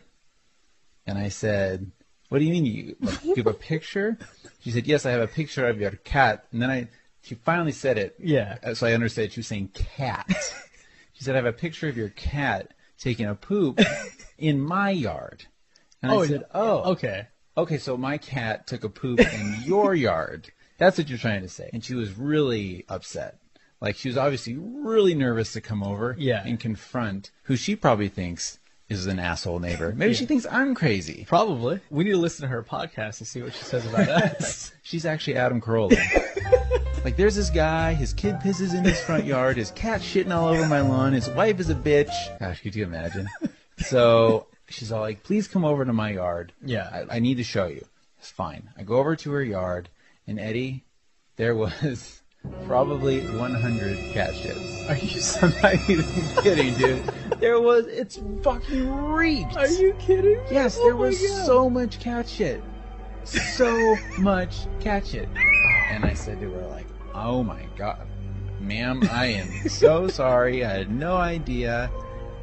And 1.06 1.18
I 1.18 1.30
said, 1.30 1.92
What 2.30 2.40
do 2.40 2.46
you 2.46 2.52
mean 2.52 2.66
you, 2.66 2.96
you 3.24 3.36
have 3.36 3.48
a 3.48 3.54
picture? 3.54 4.18
She 4.62 4.72
said, 4.72 4.88
Yes, 4.88 5.06
I 5.06 5.12
have 5.12 5.22
a 5.22 5.28
picture 5.28 5.68
of 5.68 5.80
your 5.82 5.92
cat. 5.92 6.46
And 6.52 6.62
then 6.62 6.70
I, 6.72 6.88
she 7.22 7.36
finally 7.36 7.72
said 7.74 7.98
it. 7.98 8.16
Yeah. 8.20 8.58
Uh, 8.64 8.74
So 8.74 8.88
I 8.88 8.94
understood 8.94 9.32
she 9.34 9.40
was 9.42 9.48
saying 9.48 9.70
cat. 9.74 10.26
Said, 11.24 11.36
I 11.36 11.38
have 11.38 11.46
a 11.46 11.54
picture 11.54 11.88
of 11.90 11.98
your 11.98 12.10
cat 12.10 12.74
taking 12.98 13.26
a 13.26 13.36
poop 13.36 13.80
in 14.38 14.62
my 14.62 14.90
yard. 14.92 15.46
And 16.02 16.12
I 16.12 16.16
oh, 16.16 16.26
said, 16.26 16.44
Oh, 16.54 16.92
Okay. 16.92 17.28
okay, 17.58 17.78
so 17.78 17.98
my 17.98 18.18
cat 18.18 18.68
took 18.68 18.84
a 18.84 18.90
poop 18.90 19.20
in 19.20 19.58
your 19.64 19.94
yard. 20.10 20.52
That's 20.78 20.98
what 20.98 21.10
you're 21.10 21.18
trying 21.18 21.42
to 21.44 21.50
say. 21.50 21.70
And 21.74 21.84
she 21.84 21.96
was 21.96 22.18
really 22.18 22.86
upset. 22.90 23.38
Like 23.82 23.96
she 23.96 24.08
was 24.10 24.18
obviously 24.18 24.56
really 24.58 25.14
nervous 25.14 25.54
to 25.54 25.62
come 25.62 25.84
over 25.84 26.16
Yeah. 26.18 26.44
and 26.46 26.60
confront 26.60 27.32
who 27.44 27.56
she 27.56 27.76
probably 27.76 28.08
thinks 28.10 28.60
is 28.90 29.08
an 29.08 29.20
asshole 29.20 29.60
neighbor. 29.60 29.94
Maybe 29.96 30.14
she 30.14 30.26
thinks 30.26 30.46
I'm 30.50 30.76
crazy. 30.76 31.26
Probably. 31.28 31.80
We 31.90 32.04
need 32.04 32.12
to 32.12 32.18
listen 32.18 32.44
to 32.44 32.48
her 32.50 32.64
podcast 32.64 33.18
to 33.20 33.26
see 33.26 33.42
what 33.42 33.54
she 33.54 33.64
says 33.64 33.86
about 33.86 34.08
us. 34.10 34.72
She's 34.84 35.06
actually 35.06 35.36
Adam 35.38 35.60
Carolla. 35.62 35.98
Like 37.04 37.18
there's 37.18 37.36
this 37.36 37.50
guy, 37.50 37.94
his 37.94 38.14
kid 38.14 38.36
pisses 38.36 38.74
in 38.74 38.84
his 38.84 39.00
front 39.00 39.26
yard, 39.26 39.58
his 39.58 39.72
cat 39.72 40.02
shitting 40.02 40.34
all 40.34 40.48
over 40.48 40.66
my 40.68 40.82
lawn, 40.82 41.14
his 41.14 41.30
wife 41.30 41.60
is 41.60 41.70
a 41.70 41.76
bitch. 41.76 42.12
Gosh, 42.40 42.62
could 42.62 42.76
you 42.76 42.84
imagine? 42.84 43.28
So 43.78 44.46
she's 44.70 44.92
all 44.92 45.02
like, 45.02 45.24
please 45.24 45.48
come 45.48 45.66
over 45.66 45.84
to 45.84 45.92
my 45.92 46.12
yard. 46.12 46.54
Yeah. 46.64 47.06
I, 47.10 47.16
I 47.16 47.20
need 47.20 47.36
to 47.38 47.44
show 47.44 47.66
you. 47.66 47.84
It's 48.20 48.30
fine. 48.30 48.70
I 48.78 48.84
go 48.84 48.98
over 48.98 49.16
to 49.16 49.32
her 49.32 49.44
yard, 49.44 49.90
and 50.28 50.40
Eddie, 50.40 50.86
there 51.36 51.56
was 51.56 52.22
probably 52.66 53.22
100 53.26 53.98
cat 54.14 54.32
shits. 54.36 54.90
Are 54.90 54.96
you 54.96 56.36
I'm 56.38 56.44
kidding, 56.44 56.76
dude. 56.76 57.04
There 57.40 57.60
was, 57.60 57.88
it's 57.88 58.20
fucking 58.44 58.90
reeked. 58.94 59.58
Are 59.58 59.68
you 59.68 59.94
kidding? 60.00 60.38
me? 60.38 60.44
Yes, 60.52 60.78
Oh 60.80 60.86
there 60.86 60.96
was 60.96 61.20
God. 61.20 61.46
so 61.48 61.70
much 61.70 62.00
cat 62.00 62.30
shit. 62.30 62.64
So 63.26 63.96
much 64.20 64.68
cat 64.80 65.06
shit. 65.08 65.28
And 65.90 66.06
I 66.06 66.14
said 66.14 66.40
to 66.42 66.52
her, 66.52 66.68
like, 66.68 66.86
oh 67.14 67.44
my 67.44 67.66
god. 67.76 68.08
ma'am, 68.60 69.04
I 69.12 69.26
am 69.28 69.70
so 69.70 70.08
sorry. 70.22 70.64
I 70.66 70.70
had 70.78 70.92
no 70.92 71.18
idea. 71.18 71.90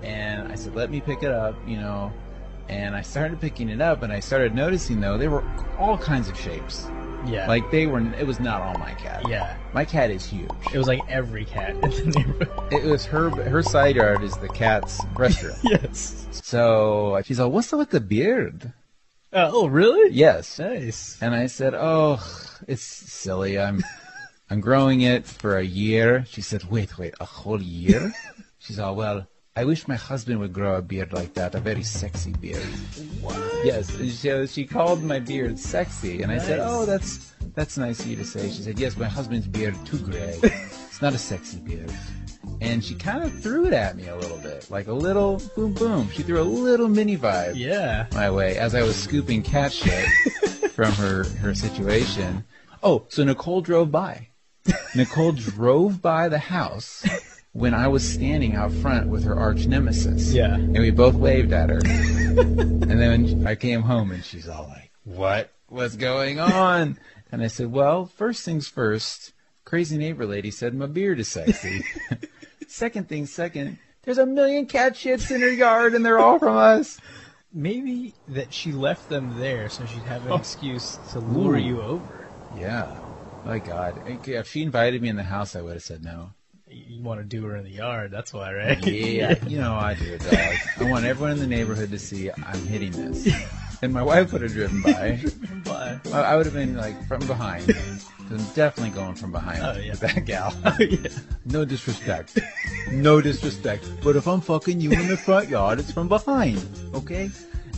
And 0.03 0.51
I 0.51 0.55
said, 0.55 0.75
let 0.75 0.91
me 0.91 1.01
pick 1.01 1.23
it 1.23 1.31
up, 1.31 1.55
you 1.67 1.77
know. 1.77 2.13
And 2.69 2.95
I 2.95 3.03
started 3.03 3.41
picking 3.41 3.69
it 3.69 3.81
up, 3.81 4.03
and 4.03 4.13
I 4.13 4.21
started 4.21 4.55
noticing, 4.55 5.01
though, 5.01 5.19
there 5.19 5.31
were 5.31 5.45
all 5.79 5.99
kinds 5.99 6.29
of 6.29 6.39
shapes. 6.39 6.87
Yeah. 7.27 7.47
Like, 7.49 7.71
they 7.71 7.87
were, 7.87 8.01
it 8.15 8.27
was 8.27 8.39
not 8.41 8.63
all 8.63 8.79
my 8.79 8.95
cat. 8.95 9.29
yeah. 9.29 9.57
My 9.75 9.85
cat 9.85 10.11
is 10.11 10.25
huge. 10.25 10.49
It 10.73 10.79
was 10.79 10.87
like 10.87 11.01
every 11.09 11.45
cat 11.45 11.71
in 11.75 11.81
the 11.81 12.07
neighborhood. 12.17 12.73
It 12.73 12.85
was 12.85 13.05
her, 13.07 13.29
her 13.31 13.63
side 13.63 13.97
yard 13.97 14.23
is 14.23 14.37
the 14.39 14.49
cat's 14.49 15.01
restroom. 15.15 15.59
yes. 15.65 16.27
so 16.33 17.21
she's 17.25 17.39
like, 17.41 17.53
what's 17.53 17.73
up 17.73 17.79
with 17.81 17.91
the 17.91 18.01
beard? 18.01 18.73
Uh, 19.33 19.51
oh, 19.53 19.67
really? 19.67 20.13
Yes. 20.15 20.59
Nice. 20.59 21.19
And 21.21 21.35
I 21.35 21.47
said, 21.47 21.73
"Oh, 21.77 22.19
it's 22.67 22.83
silly. 22.83 23.59
I'm 23.61 23.85
I'm 24.51 24.61
growing 24.61 25.01
it 25.03 25.27
for 25.27 25.57
a 25.57 25.65
year." 25.65 26.25
She 26.29 26.43
said, 26.43 26.65
"Wait, 26.71 26.99
wait, 26.99 27.15
a 27.21 27.25
whole 27.25 27.63
year?" 27.63 28.13
She's 28.59 28.79
all, 28.79 28.95
"Well, 28.97 29.27
I 29.57 29.65
wish 29.65 29.89
my 29.89 29.97
husband 29.97 30.41
would 30.41 30.53
grow 30.53 30.77
a 30.77 30.83
beard 30.83 31.13
like 31.13 31.35
that, 31.35 31.55
a 31.55 31.61
very 31.61 31.83
sexy 31.83 32.33
beard." 32.33 32.63
What? 33.21 33.37
Yes, 33.65 33.95
and 33.99 34.11
she, 34.11 34.47
she 34.47 34.67
called 34.67 35.03
my 35.03 35.21
beard 35.21 35.59
sexy, 35.59 36.23
and 36.23 36.33
I 36.33 36.39
said, 36.39 36.59
"Oh, 36.63 36.85
that's 36.85 37.33
that's 37.55 37.79
nice 37.79 38.01
of 38.01 38.07
you 38.07 38.17
to 38.17 38.25
say." 38.25 38.51
She 38.51 38.63
said, 38.63 38.79
"Yes, 38.79 38.97
my 38.97 39.07
husband's 39.09 39.47
beard 39.47 39.75
too 39.87 39.99
gray. 39.99 40.39
it's 40.43 41.01
not 41.03 41.15
a 41.15 41.19
sexy 41.19 41.59
beard." 41.59 41.93
And 42.63 42.85
she 42.85 42.95
kind 42.95 43.23
of 43.25 43.33
threw 43.43 43.67
it 43.67 43.73
at 43.73 43.97
me 43.97 44.09
a 44.09 44.17
little 44.17 44.37
bit, 44.39 44.71
like 44.71 44.87
a 44.89 44.93
little 44.93 45.41
boom 45.57 45.73
boom. 45.73 46.11
She 46.11 46.23
threw 46.23 46.41
a 46.41 46.45
little 46.45 46.89
mini 46.89 47.17
vibe 47.17 47.55
Yeah. 47.57 48.07
my 48.13 48.31
way 48.31 48.59
as 48.59 48.75
I 48.75 48.83
was 48.83 48.97
scooping 48.97 49.43
cat 49.43 49.73
shit 49.73 50.09
from 50.73 50.93
her 50.93 51.25
her 51.41 51.55
situation. 51.55 52.45
Oh, 52.83 53.05
so 53.09 53.25
Nicole 53.25 53.61
drove 53.61 53.91
by. 53.91 54.29
Nicole 54.95 55.33
drove 55.33 56.03
by 56.03 56.29
the 56.29 56.39
house 56.39 57.05
when 57.53 57.75
I 57.75 57.89
was 57.89 58.09
standing 58.09 58.55
out 58.55 58.73
front 58.73 59.09
with 59.09 59.25
her 59.25 59.39
arch 59.39 59.67
nemesis. 59.67 60.33
Yeah. 60.33 60.55
And 60.55 60.79
we 60.79 60.91
both 60.91 61.15
waved 61.15 61.53
at 61.53 61.71
her. 61.71 61.81
and 61.85 62.83
then 62.83 63.47
I 63.47 63.55
came 63.55 63.83
home 63.83 64.11
and 64.11 64.25
she's 64.25 64.49
all 64.49 64.69
like, 64.69 64.91
"What? 65.05 65.53
What's 65.69 65.97
going 65.97 66.41
on?" 66.41 66.99
And 67.33 67.43
I 67.43 67.47
said, 67.49 67.73
"Well, 67.73 68.07
first 68.07 68.45
things 68.45 68.69
first. 68.69 69.33
Crazy 69.65 69.99
neighbor 69.99 70.27
lady 70.27 70.51
said 70.51 70.75
my 70.75 70.87
beard 70.87 71.21
is 71.21 71.29
sexy. 71.29 71.85
second 72.67 73.09
thing 73.09 73.27
second, 73.27 73.79
there's 74.03 74.19
a 74.19 74.27
million 74.27 74.67
cat 74.67 74.95
shits 74.95 75.31
in 75.31 75.41
her 75.41 75.53
yard 75.53 75.95
and 75.95 76.05
they're 76.05 76.19
all 76.19 76.39
from 76.39 76.57
us." 76.57 76.99
Maybe 77.53 78.15
that 78.29 78.55
she 78.55 78.71
left 78.71 79.09
them 79.09 79.41
there 79.41 79.69
so 79.69 79.85
she'd 79.85 80.03
have 80.03 80.25
an 80.25 80.33
oh. 80.33 80.37
excuse 80.37 81.01
to 81.11 81.19
lure 81.19 81.57
Ooh. 81.57 81.59
you 81.59 81.83
over. 81.83 82.29
Yeah. 82.57 82.97
My 83.45 83.59
God. 83.59 84.03
If 84.27 84.49
she 84.49 84.63
invited 84.63 85.01
me 85.03 85.09
in 85.09 85.17
the 85.17 85.23
house, 85.23 85.57
I 85.57 85.63
would 85.63 85.75
have 85.75 85.83
said 85.83 86.05
no. 86.05 86.31
You 86.69 87.03
want 87.03 87.21
to 87.21 87.25
do 87.25 87.45
her 87.47 87.57
in 87.57 87.65
the 87.65 87.71
yard, 87.71 88.13
that's 88.13 88.33
why, 88.33 88.53
right? 88.55 88.87
Yeah, 88.87 89.35
you 89.45 89.59
know 89.59 89.75
I 89.75 89.95
do, 89.95 90.17
dog. 90.19 90.55
I 90.79 90.85
want 90.85 91.05
everyone 91.05 91.33
in 91.33 91.39
the 91.41 91.47
neighborhood 91.49 91.91
to 91.91 91.99
see 91.99 92.31
I'm 92.31 92.65
hitting 92.67 92.93
this. 92.93 93.29
And 93.83 93.93
my 93.93 94.03
wife 94.03 94.33
would 94.33 94.43
have 94.43 94.53
driven 94.53 94.83
by. 94.83 95.21
But, 95.65 96.07
I 96.13 96.21
I 96.33 96.37
would 96.37 96.47
have 96.47 96.55
been 96.55 96.77
like 96.77 97.03
from 97.09 97.27
behind. 97.27 97.75
I'm 98.31 98.45
definitely 98.55 98.91
going 98.91 99.15
from 99.17 99.33
behind 99.33 99.63
Oh, 99.65 99.73
yeah. 99.81 99.91
with 99.91 100.01
that 100.01 100.25
gal. 100.25 100.55
oh, 100.65 100.77
yeah. 100.79 101.09
No 101.45 101.65
disrespect. 101.65 102.39
No 102.93 103.21
disrespect. 103.21 103.89
But 104.05 104.15
if 104.17 104.29
I'm 104.29 104.41
fucking 104.41 104.81
you 104.81 104.93
in 104.93 105.09
the 105.09 105.17
front 105.17 105.49
yard, 105.49 105.81
it's 105.81 105.91
from 105.91 106.07
behind. 106.09 106.65
Okay? 106.95 107.31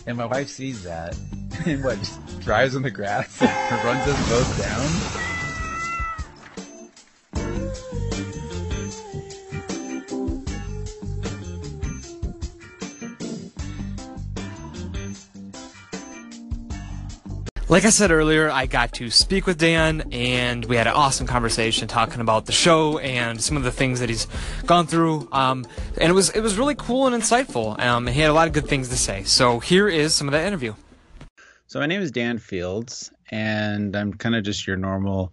And 0.07 0.19
my 0.19 0.26
wife 0.26 0.49
sees 0.49 0.83
that 0.85 1.16
and 1.66 1.83
what, 1.85 1.99
just 1.99 2.40
drives 2.40 2.75
on 2.76 2.83
the 2.83 2.90
grass 2.90 3.40
and 3.40 3.85
runs 3.85 4.07
us 4.07 4.28
both 4.28 4.59
down. 4.59 5.31
Like 17.73 17.87
I 17.87 17.88
said 17.88 18.11
earlier, 18.11 18.50
I 18.50 18.67
got 18.67 18.93
to 18.97 19.09
speak 19.09 19.47
with 19.47 19.57
Dan, 19.57 20.02
and 20.12 20.62
we 20.67 20.76
had 20.76 20.87
an 20.87 20.93
awesome 20.93 21.26
conversation 21.26 21.88
talking 21.88 22.21
about 22.21 22.45
the 22.45 22.52
show 22.52 22.99
and 22.99 23.41
some 23.41 23.57
of 23.57 23.62
the 23.62 23.73
things 23.73 24.00
that 24.00 24.11
he's 24.11 24.26
gone 24.67 24.87
through. 24.87 25.26
Um, 25.33 25.64
and 25.99 26.11
it 26.11 26.12
was 26.12 26.29
it 26.29 26.43
was 26.43 26.59
really 26.59 26.75
cool 26.75 27.07
and 27.07 27.17
insightful. 27.17 27.81
Um, 27.81 28.09
and 28.09 28.14
he 28.14 28.21
had 28.21 28.29
a 28.29 28.35
lot 28.35 28.47
of 28.47 28.52
good 28.52 28.69
things 28.69 28.91
to 28.91 28.97
say. 28.99 29.23
So 29.23 29.59
here 29.59 29.88
is 29.88 30.14
some 30.14 30.29
of 30.29 30.33
that 30.33 30.47
interview. 30.47 30.75
So 31.67 31.81
my 31.81 31.87
name 31.87 32.02
is 32.02 32.11
Dan 32.11 32.37
Fields, 32.37 33.11
and 33.31 33.97
I'm 33.97 34.12
kind 34.12 34.35
of 34.35 34.45
just 34.45 34.67
your 34.67 34.76
normal, 34.76 35.33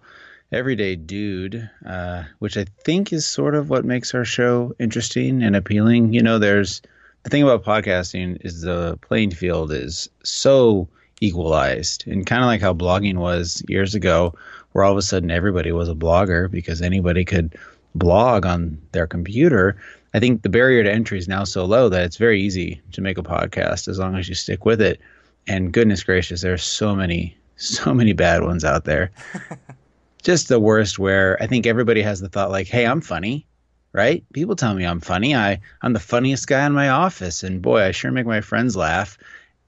everyday 0.50 0.96
dude, 0.96 1.70
uh, 1.86 2.24
which 2.38 2.56
I 2.56 2.68
think 2.86 3.12
is 3.12 3.26
sort 3.26 3.54
of 3.54 3.70
what 3.70 3.84
makes 3.84 4.16
our 4.16 4.24
show 4.24 4.72
interesting 4.80 5.44
and 5.44 5.58
appealing. 5.58 6.14
You 6.14 6.24
know, 6.24 6.40
there's 6.40 6.82
the 7.24 7.30
thing 7.32 7.44
about 7.44 7.66
podcasting 7.66 8.38
is 8.46 8.62
the 8.62 8.98
playing 9.02 9.32
field 9.32 9.74
is 9.74 10.10
so 10.24 10.88
equalized, 11.22 12.08
and 12.08 12.26
kind 12.26 12.42
of 12.42 12.48
like 12.48 12.62
how 12.62 12.74
blogging 12.74 13.18
was 13.18 13.64
years 13.68 13.96
ago, 13.96 14.34
where 14.72 14.84
all 14.84 14.92
of 14.92 14.98
a 14.98 15.02
sudden 15.02 15.32
everybody 15.32 15.72
was 15.72 15.90
a 15.90 15.96
blogger 15.96 16.50
because 16.50 16.82
anybody 16.82 17.26
could 17.26 17.56
blog 17.96 18.46
on 18.46 18.80
their 18.92 19.08
computer. 19.08 19.78
I 20.14 20.20
think 20.20 20.42
the 20.42 20.50
barrier 20.50 20.84
to 20.84 20.92
entry 20.92 21.18
is 21.18 21.28
now 21.28 21.44
so 21.44 21.66
low 21.66 21.90
that 21.90 22.04
it's 22.04 22.18
very 22.18 22.42
easy 22.42 22.82
to 22.94 23.02
make 23.02 23.18
a 23.18 23.24
podcast 23.24 23.88
as 23.88 24.00
long 24.00 24.16
as 24.16 24.28
you 24.28 24.36
stick 24.36 24.66
with 24.66 24.82
it. 24.82 25.00
And 25.48 25.72
goodness 25.72 26.04
gracious 26.04 26.42
there's 26.42 26.64
so 26.64 26.96
many 26.96 27.36
so 27.58 27.94
many 27.94 28.14
bad 28.14 28.44
ones 28.44 28.64
out 28.64 28.86
there. 28.86 29.12
Just 30.24 30.48
the 30.50 30.60
worst 30.60 31.00
where 31.00 31.42
i 31.42 31.48
think 31.48 31.66
everybody 31.66 32.02
has 32.02 32.20
the 32.20 32.30
thought 32.30 32.52
like 32.52 32.68
hey 32.68 32.86
i'm 32.86 33.02
funny 33.02 33.46
right? 33.92 34.24
People 34.34 34.56
tell 34.56 34.76
me 34.76 34.86
i'm 34.86 35.00
funny. 35.00 35.36
I 35.36 35.60
i'm 35.82 35.94
the 35.94 36.00
funniest 36.00 36.48
guy 36.48 36.66
in 36.66 36.74
my 36.74 36.90
office. 36.90 37.44
And 37.44 37.62
boy 37.62 37.84
i 37.84 37.92
sure 37.92 38.12
make 38.12 38.26
my 38.26 38.42
friends 38.42 38.76
laugh 38.76 39.18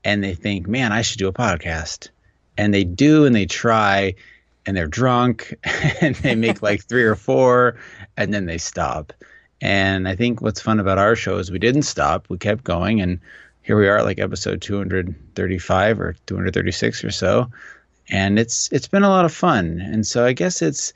and 0.03 0.23
they 0.23 0.33
think 0.33 0.67
man 0.67 0.91
i 0.91 1.01
should 1.01 1.19
do 1.19 1.27
a 1.27 1.33
podcast. 1.33 2.09
And 2.57 2.73
they 2.73 2.83
do 2.83 3.25
and 3.25 3.35
they 3.35 3.45
try 3.45 4.15
and 4.65 4.75
they're 4.77 4.87
drunk 4.87 5.55
and 6.01 6.15
they 6.17 6.35
make 6.35 6.61
like 6.69 6.83
three 6.83 7.03
or 7.03 7.15
four 7.15 7.79
and 8.17 8.33
then 8.33 8.45
they 8.45 8.57
stop. 8.57 9.13
And 9.61 10.07
i 10.07 10.15
think 10.15 10.41
what's 10.41 10.61
fun 10.61 10.79
about 10.79 10.97
our 10.97 11.15
show 11.15 11.37
is 11.37 11.51
we 11.51 11.59
didn't 11.59 11.83
stop. 11.83 12.29
We 12.29 12.37
kept 12.37 12.63
going 12.63 13.01
and 13.01 13.19
here 13.63 13.77
we 13.77 13.87
are 13.87 13.97
at 13.97 14.05
like 14.05 14.19
episode 14.19 14.61
235 14.61 15.99
or 15.99 16.15
236 16.25 17.03
or 17.03 17.11
so. 17.11 17.51
And 18.09 18.39
it's 18.39 18.71
it's 18.71 18.87
been 18.87 19.03
a 19.03 19.09
lot 19.09 19.25
of 19.25 19.33
fun. 19.33 19.79
And 19.81 20.05
so 20.05 20.25
i 20.25 20.33
guess 20.33 20.61
it's 20.61 20.93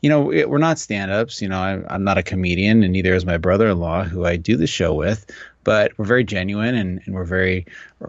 you 0.00 0.10
know 0.10 0.32
it, 0.32 0.48
we're 0.50 0.58
not 0.58 0.78
stand-ups. 0.78 1.40
You 1.40 1.48
know 1.48 1.58
I, 1.58 1.94
i'm 1.94 2.04
not 2.04 2.18
a 2.18 2.22
comedian 2.22 2.82
and 2.82 2.92
neither 2.92 3.14
is 3.14 3.26
my 3.26 3.38
brother-in-law 3.38 4.04
who 4.04 4.24
i 4.24 4.36
do 4.36 4.56
the 4.56 4.66
show 4.66 4.94
with 4.94 5.26
but 5.66 5.90
we're 5.98 6.04
very 6.04 6.22
genuine 6.22 6.76
and, 6.76 7.02
and 7.04 7.14
we're 7.16 7.24
very 7.24 7.66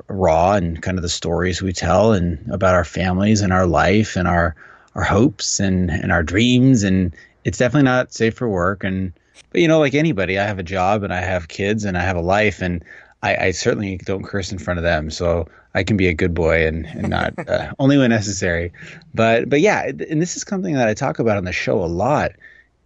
raw 0.09 0.53
and 0.53 0.83
kind 0.83 0.99
of 0.99 1.01
the 1.01 1.09
stories 1.09 1.59
we 1.59 1.73
tell 1.73 2.13
and 2.13 2.37
about 2.51 2.75
our 2.75 2.85
families 2.85 3.41
and 3.41 3.51
our 3.51 3.65
life 3.65 4.15
and 4.15 4.27
our 4.27 4.55
our 4.93 5.03
hopes 5.03 5.59
and 5.59 5.89
and 5.89 6.11
our 6.11 6.21
dreams 6.21 6.83
and 6.83 7.15
it's 7.45 7.57
definitely 7.57 7.83
not 7.83 8.13
safe 8.13 8.35
for 8.35 8.47
work 8.47 8.83
and 8.83 9.11
but 9.51 9.59
you 9.59 9.67
know 9.67 9.79
like 9.79 9.95
anybody 9.95 10.37
i 10.37 10.45
have 10.45 10.59
a 10.59 10.63
job 10.63 11.01
and 11.01 11.11
i 11.11 11.19
have 11.19 11.47
kids 11.47 11.83
and 11.83 11.97
i 11.97 12.01
have 12.01 12.15
a 12.15 12.21
life 12.21 12.61
and 12.61 12.85
I, 13.23 13.47
I 13.47 13.51
certainly 13.51 13.97
don't 13.97 14.23
curse 14.23 14.51
in 14.51 14.59
front 14.59 14.77
of 14.77 14.83
them, 14.83 15.09
so 15.09 15.47
I 15.73 15.81
can 15.81 15.97
be 15.97 16.07
a 16.07 16.13
good 16.13 16.35
boy 16.35 16.67
and, 16.67 16.85
and 16.85 17.09
not 17.09 17.33
uh, 17.49 17.73
only 17.79 17.97
when 17.97 18.11
necessary. 18.11 18.71
But 19.15 19.49
but 19.49 19.59
yeah, 19.59 19.85
and 19.87 20.21
this 20.21 20.37
is 20.37 20.43
something 20.43 20.75
that 20.75 20.87
I 20.87 20.93
talk 20.93 21.17
about 21.17 21.37
on 21.37 21.45
the 21.45 21.51
show 21.51 21.83
a 21.83 21.87
lot. 21.87 22.33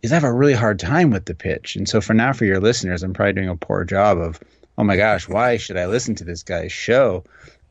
Is 0.01 0.11
I 0.11 0.15
have 0.15 0.23
a 0.23 0.33
really 0.33 0.53
hard 0.53 0.79
time 0.79 1.11
with 1.11 1.25
the 1.25 1.35
pitch, 1.35 1.75
and 1.75 1.87
so 1.87 1.99
for 2.01 2.13
now, 2.13 2.33
for 2.33 2.45
your 2.45 2.59
listeners, 2.59 3.03
I'm 3.03 3.13
probably 3.13 3.33
doing 3.33 3.49
a 3.49 3.55
poor 3.55 3.83
job 3.83 4.17
of, 4.17 4.39
oh 4.81 4.83
my 4.83 4.97
gosh, 4.97 5.29
why 5.29 5.57
should 5.57 5.77
I 5.77 5.85
listen 5.85 6.15
to 6.15 6.23
this 6.23 6.41
guy's 6.41 6.71
show? 6.71 7.23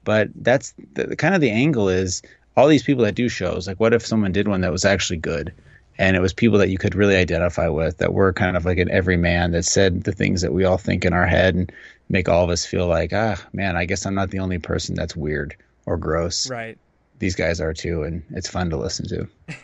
But 0.04 0.28
that's 0.36 0.72
the, 0.94 1.08
the 1.08 1.16
kind 1.16 1.34
of 1.34 1.40
the 1.40 1.50
angle 1.50 1.88
is 1.88 2.22
all 2.56 2.68
these 2.68 2.84
people 2.84 3.02
that 3.04 3.16
do 3.16 3.28
shows. 3.28 3.66
Like, 3.66 3.80
what 3.80 3.92
if 3.92 4.06
someone 4.06 4.30
did 4.30 4.46
one 4.46 4.60
that 4.60 4.70
was 4.72 4.84
actually 4.84 5.18
good? 5.18 5.52
and 5.98 6.16
it 6.16 6.20
was 6.20 6.32
people 6.32 6.56
that 6.56 6.70
you 6.70 6.78
could 6.78 6.94
really 6.94 7.16
identify 7.16 7.68
with 7.68 7.98
that 7.98 8.14
were 8.14 8.32
kind 8.32 8.56
of 8.56 8.64
like 8.64 8.78
an 8.78 8.90
everyman 8.90 9.50
that 9.50 9.64
said 9.66 10.04
the 10.04 10.12
things 10.12 10.40
that 10.40 10.52
we 10.52 10.64
all 10.64 10.78
think 10.78 11.04
in 11.04 11.12
our 11.12 11.26
head 11.26 11.54
and 11.54 11.70
make 12.08 12.26
all 12.26 12.42
of 12.44 12.48
us 12.48 12.64
feel 12.64 12.86
like 12.86 13.12
ah 13.12 13.36
man 13.52 13.76
i 13.76 13.84
guess 13.84 14.06
i'm 14.06 14.14
not 14.14 14.30
the 14.30 14.38
only 14.38 14.58
person 14.58 14.94
that's 14.94 15.14
weird 15.14 15.54
or 15.84 15.98
gross 15.98 16.48
Right. 16.48 16.78
these 17.18 17.34
guys 17.34 17.60
are 17.60 17.74
too 17.74 18.02
and 18.04 18.22
it's 18.30 18.48
fun 18.48 18.70
to 18.70 18.78
listen 18.78 19.08
to 19.08 19.28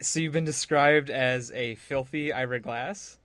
So 0.00 0.20
you've 0.20 0.32
been 0.32 0.46
described 0.46 1.10
as 1.10 1.50
a 1.50 1.74
filthy 1.74 2.32
Ira 2.32 2.60
Glass. 2.60 3.18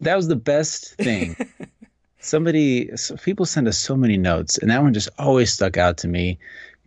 that 0.00 0.16
was 0.16 0.28
the 0.28 0.36
best 0.36 0.94
thing 0.94 1.36
somebody 2.20 2.94
so 2.96 3.16
people 3.16 3.46
send 3.46 3.68
us 3.68 3.78
so 3.78 3.96
many 3.96 4.16
notes 4.16 4.58
and 4.58 4.70
that 4.70 4.82
one 4.82 4.92
just 4.94 5.08
always 5.18 5.52
stuck 5.52 5.76
out 5.76 5.96
to 5.98 6.08
me 6.08 6.38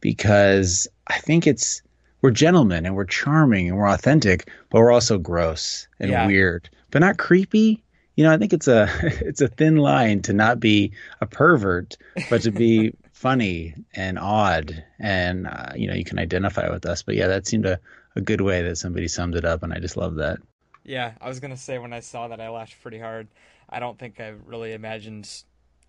because 0.02 0.88
i 1.08 1.18
think 1.20 1.48
it's 1.48 1.82
we're 2.22 2.32
gentlemen 2.32 2.86
and 2.86 2.96
we're 2.96 3.06
charming 3.06 3.68
and 3.70 3.78
we're 3.78 3.88
authentic 3.88 4.50
but 4.70 4.80
we're 4.80 4.92
also 4.92 5.18
gross 5.18 5.88
and 6.00 6.10
Yeah. 6.12 6.26
weird 6.26 6.70
but 6.92 7.00
not 7.00 7.18
creepy 7.18 7.84
you 8.16 8.24
know 8.24 8.32
i 8.32 8.38
think 8.38 8.54
it's 8.54 8.68
a 8.68 8.88
it's 9.22 9.42
a 9.42 9.48
thin 9.48 9.78
line 9.78 10.22
to 10.24 10.34
not 10.34 10.60
be 10.60 10.92
a 11.22 11.26
pervert 11.28 11.98
but 12.28 12.42
to 12.42 12.52
be 12.52 12.94
funny 13.14 13.76
and 13.94 14.18
odd 14.20 14.84
and 15.00 15.48
uh, 15.48 15.72
you 15.76 15.88
know 15.88 15.94
you 15.94 16.04
can 16.04 16.20
identify 16.20 16.70
with 16.70 16.86
us 16.86 17.04
but 17.04 17.16
yeah 17.16 17.28
that 17.28 17.48
seemed 17.48 17.66
a, 17.66 17.80
a 18.16 18.22
good 18.22 18.42
way 18.42 18.62
that 18.64 18.78
somebody 18.78 19.08
summed 19.08 19.36
it 19.36 19.46
up 19.46 19.64
and 19.64 19.72
i 19.74 19.80
just 19.80 19.96
love 19.98 20.16
that 20.16 20.40
Yeah, 20.84 21.14
I 21.22 21.28
was 21.28 21.40
gonna 21.40 21.58
say 21.58 21.78
when 21.78 21.94
I 21.94 22.00
saw 22.00 22.28
that 22.30 22.42
I 22.42 22.50
laughed 22.50 22.82
pretty 22.82 23.00
hard. 23.00 23.28
I 23.72 23.80
don't 23.80 23.98
think 23.98 24.20
I 24.20 24.34
really 24.46 24.74
imagined 24.74 25.30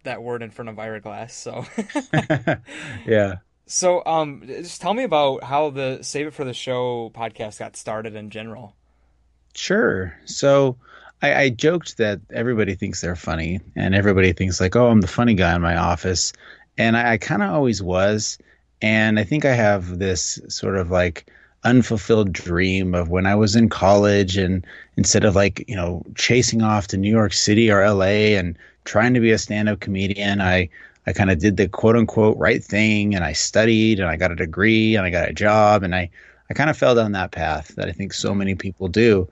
that 0.05 0.23
word 0.23 0.43
in 0.43 0.51
front 0.51 0.69
of 0.69 0.79
Ira 0.79 1.01
Glass. 1.01 1.35
So, 1.35 1.65
yeah. 3.07 3.37
so 3.67 4.05
um, 4.05 4.43
just 4.47 4.81
tell 4.81 4.95
me 4.95 5.05
about 5.05 5.45
how 5.45 5.71
the 5.71 5.99
Save 6.03 6.29
It 6.29 6.35
for 6.35 6.45
the 6.45 6.55
Show 6.55 7.11
podcast 7.15 7.59
got 7.59 7.77
started 7.77 8.15
in 8.15 8.31
general. 8.31 8.75
Sure. 9.55 10.17
So 10.25 10.77
I, 11.21 11.35
I 11.35 11.49
joked 11.51 11.99
that 11.99 12.21
everybody 12.33 12.75
thinks 12.75 13.01
they're 13.01 13.17
funny, 13.17 13.61
and 13.77 13.95
everybody 13.95 14.33
thinks 14.33 14.61
like, 14.61 14.77
"Oh, 14.77 14.89
I'm 14.89 15.01
the 15.01 15.07
funny 15.07 15.35
guy 15.35 15.55
in 15.55 15.63
my 15.63 15.77
office," 15.77 16.33
and 16.77 16.97
I, 16.97 17.13
I 17.13 17.19
kind 17.19 17.43
of 17.43 17.51
always 17.51 17.83
was. 17.83 18.39
And 18.81 19.21
I 19.21 19.25
think 19.25 19.45
I 19.45 19.55
have 19.55 19.99
this 19.99 20.41
sort 20.49 20.77
of 20.77 20.91
like 20.91 21.31
unfulfilled 21.65 22.33
dream 22.33 22.95
of 22.95 23.09
when 23.09 23.27
I 23.27 23.35
was 23.35 23.55
in 23.55 23.69
college 23.69 24.37
and 24.37 24.67
instead 24.97 25.25
of 25.25 25.37
like, 25.37 25.65
you 25.69 25.77
know, 25.77 26.03
chasing 26.15 26.63
off 26.63 26.89
to 26.89 26.97
New 26.97 27.11
York 27.11 27.33
City 27.33 27.71
or 27.71 27.89
LA 27.89 28.37
and 28.37 28.57
trying 28.85 29.15
to 29.15 29.21
be 29.21 29.31
a 29.31 29.39
stand-up 29.39 29.81
comedian, 29.81 30.41
I 30.41 30.69
I 31.07 31.13
kind 31.13 31.31
of 31.31 31.39
did 31.39 31.57
the 31.57 31.69
quote 31.69 31.97
unquote 31.97 32.37
right 32.39 32.63
thing 32.63 33.15
and 33.15 33.25
I 33.25 33.33
studied 33.33 33.99
and 33.99 34.09
I 34.09 34.17
got 34.17 34.31
a 34.31 34.37
degree 34.37 34.97
and 34.97 35.05
I 35.05 35.11
got 35.11 35.29
a 35.29 35.33
job 35.33 35.83
and 35.83 35.95
I 35.95 36.11
I 36.51 36.55
kind 36.55 36.71
of 36.71 36.77
fell 36.77 36.95
down 36.95 37.13
that 37.13 37.33
path 37.33 37.75
that 37.77 37.89
I 37.89 37.93
think 37.93 38.13
so 38.13 38.35
many 38.35 38.55
people 38.55 38.89
do 38.89 39.29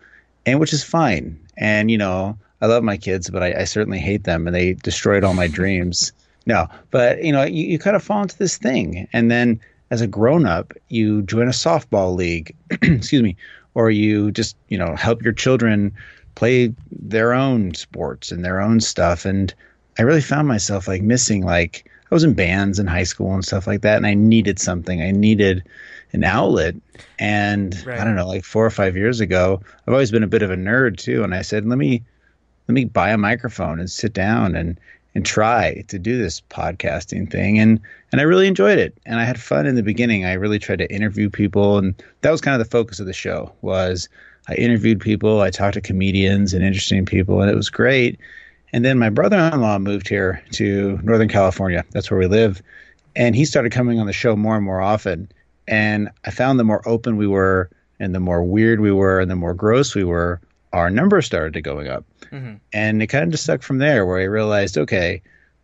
and 0.47 0.59
which 0.61 0.73
is 0.73 0.85
fine. 0.85 1.39
And 1.57 1.91
you 1.91 1.99
know, 1.99 2.39
I 2.61 2.67
love 2.67 2.83
my 2.83 2.97
kids, 2.97 3.31
but 3.31 3.43
I, 3.43 3.61
I 3.61 3.65
certainly 3.65 3.99
hate 3.99 4.25
them 4.25 4.47
and 4.47 4.55
they 4.55 4.75
destroyed 4.75 5.25
all 5.25 5.35
my 5.35 5.47
dreams. 5.47 6.13
No, 6.47 6.67
but 6.91 7.23
you 7.23 7.33
know, 7.33 7.43
you, 7.43 7.67
you 7.67 7.79
kind 7.79 7.97
of 7.97 8.03
fall 8.03 8.23
into 8.23 8.39
this 8.39 8.57
thing 8.57 9.09
and 9.13 9.31
then 9.31 9.61
as 9.91 10.01
a 10.01 10.07
grown 10.07 10.47
up, 10.47 10.73
you 10.89 11.23
join 11.23 11.49
a 11.49 11.53
softball 11.53 12.15
league, 12.15 12.55
excuse 12.71 13.23
me, 13.23 13.37
or 13.75 13.91
you 13.91 14.31
just, 14.31 14.57
you 14.69 14.79
know, 14.79 14.95
help 14.97 15.23
your 15.23 15.33
children 15.33 15.93
play 16.35 16.73
their 16.93 17.33
own 17.33 17.75
sports 17.75 18.31
and 18.31 18.45
their 18.45 18.61
own 18.61 18.81
stuff. 18.81 19.25
And 19.25 19.53
I 19.99 20.03
really 20.03 20.21
found 20.21 20.49
myself 20.49 20.87
like 20.87 21.03
missing, 21.03 21.45
like, 21.45 21.91
I 22.11 22.15
was 22.15 22.25
in 22.25 22.35
bands 22.35 22.79
in 22.79 22.87
high 22.87 23.05
school 23.05 23.35
and 23.35 23.45
stuff 23.45 23.67
like 23.67 23.83
that. 23.83 23.97
And 23.97 24.07
I 24.07 24.15
needed 24.15 24.59
something. 24.59 25.01
I 25.01 25.13
needed 25.13 25.63
an 26.13 26.25
outlet. 26.25 26.75
And 27.19 27.85
right. 27.87 28.01
I 28.01 28.05
don't 28.05 28.17
know, 28.17 28.27
like 28.27 28.45
four 28.45 28.67
or 28.67 28.71
five 28.71 28.97
years 28.97 29.21
ago, 29.21 29.61
I've 29.87 29.95
always 29.95 30.11
been 30.11 30.25
a 30.25 30.29
bit 30.29 30.43
of 30.43 30.51
a 30.51 30.57
nerd 30.57 30.99
too. 30.99 31.23
And 31.23 31.35
I 31.35 31.43
said, 31.43 31.67
let 31.67 31.79
me, 31.79 32.03
let 32.69 32.75
me 32.75 32.85
buy 32.85 33.11
a 33.11 33.19
microphone 33.19 33.79
and 33.79 33.91
sit 33.91 34.13
down 34.13 34.57
and 34.57 34.79
and 35.15 35.27
try 35.27 35.85
to 35.89 35.99
do 35.99 36.19
this 36.19 36.41
podcasting 36.51 37.31
thing 37.31 37.59
and 37.59 37.81
and 38.13 38.21
I 38.21 38.25
really 38.25 38.47
enjoyed 38.47 38.79
it 38.79 38.97
and 39.07 39.21
I 39.21 39.25
had 39.25 39.41
fun 39.41 39.67
in 39.67 39.75
the 39.75 39.83
beginning. 39.83 40.25
I 40.25 40.33
really 40.35 40.59
tried 40.59 40.79
to 40.79 40.93
interview 40.93 41.31
people 41.31 41.79
and 41.79 41.95
that 42.23 42.31
was 42.31 42.41
kind 42.41 42.61
of 42.61 42.67
the 42.67 42.71
focus 42.71 43.01
of 43.01 43.07
the 43.07 43.13
show 43.13 43.53
was 43.63 44.09
I 44.49 44.55
interviewed 44.55 45.01
people 45.01 45.41
I 45.41 45.51
talked 45.51 45.75
to 45.75 45.81
comedians 45.81 46.55
and 46.55 46.65
interesting 46.65 47.07
people 47.07 47.41
and 47.41 47.51
it 47.51 47.57
was 47.57 47.71
great. 47.71 48.19
And 48.73 48.85
then 48.85 48.99
my 48.99 49.11
brother-in-law 49.11 49.81
moved 49.81 50.09
here 50.09 50.43
to 50.53 50.99
Northern 51.03 51.29
California. 51.29 51.85
That's 51.91 52.11
where 52.11 52.21
we 52.21 52.27
live. 52.27 52.63
And 53.17 53.35
he 53.35 53.45
started 53.45 53.73
coming 53.73 53.99
on 53.99 54.07
the 54.07 54.13
show 54.13 54.37
more 54.37 54.55
and 54.55 54.65
more 54.65 54.81
often. 54.81 55.31
And 55.67 56.09
I 56.25 56.31
found 56.31 56.61
the 56.61 56.65
more 56.65 56.87
open 56.89 57.17
we 57.17 57.27
were 57.27 57.69
and 57.99 58.15
the 58.15 58.21
more 58.21 58.45
weird 58.45 58.81
we 58.81 58.93
were 58.93 59.21
and 59.21 59.31
the 59.31 59.37
more 59.37 59.55
gross 59.55 59.95
we 59.95 60.05
were 60.05 60.41
our 60.73 60.91
numbers 60.91 61.27
started 61.27 61.53
to 61.55 61.61
going 61.61 61.89
up 61.89 62.05
Mm-hmm. 62.33 62.55
And 62.73 63.03
it 63.03 63.09
kind 63.09 63.25
of 63.25 63.31
just 63.31 63.45
stuck 63.45 63.63
from 63.63 63.79
there 63.79 64.07
where 64.07 64.21
I 64.21 64.25
realized, 64.25 64.79
okay, 64.79 65.23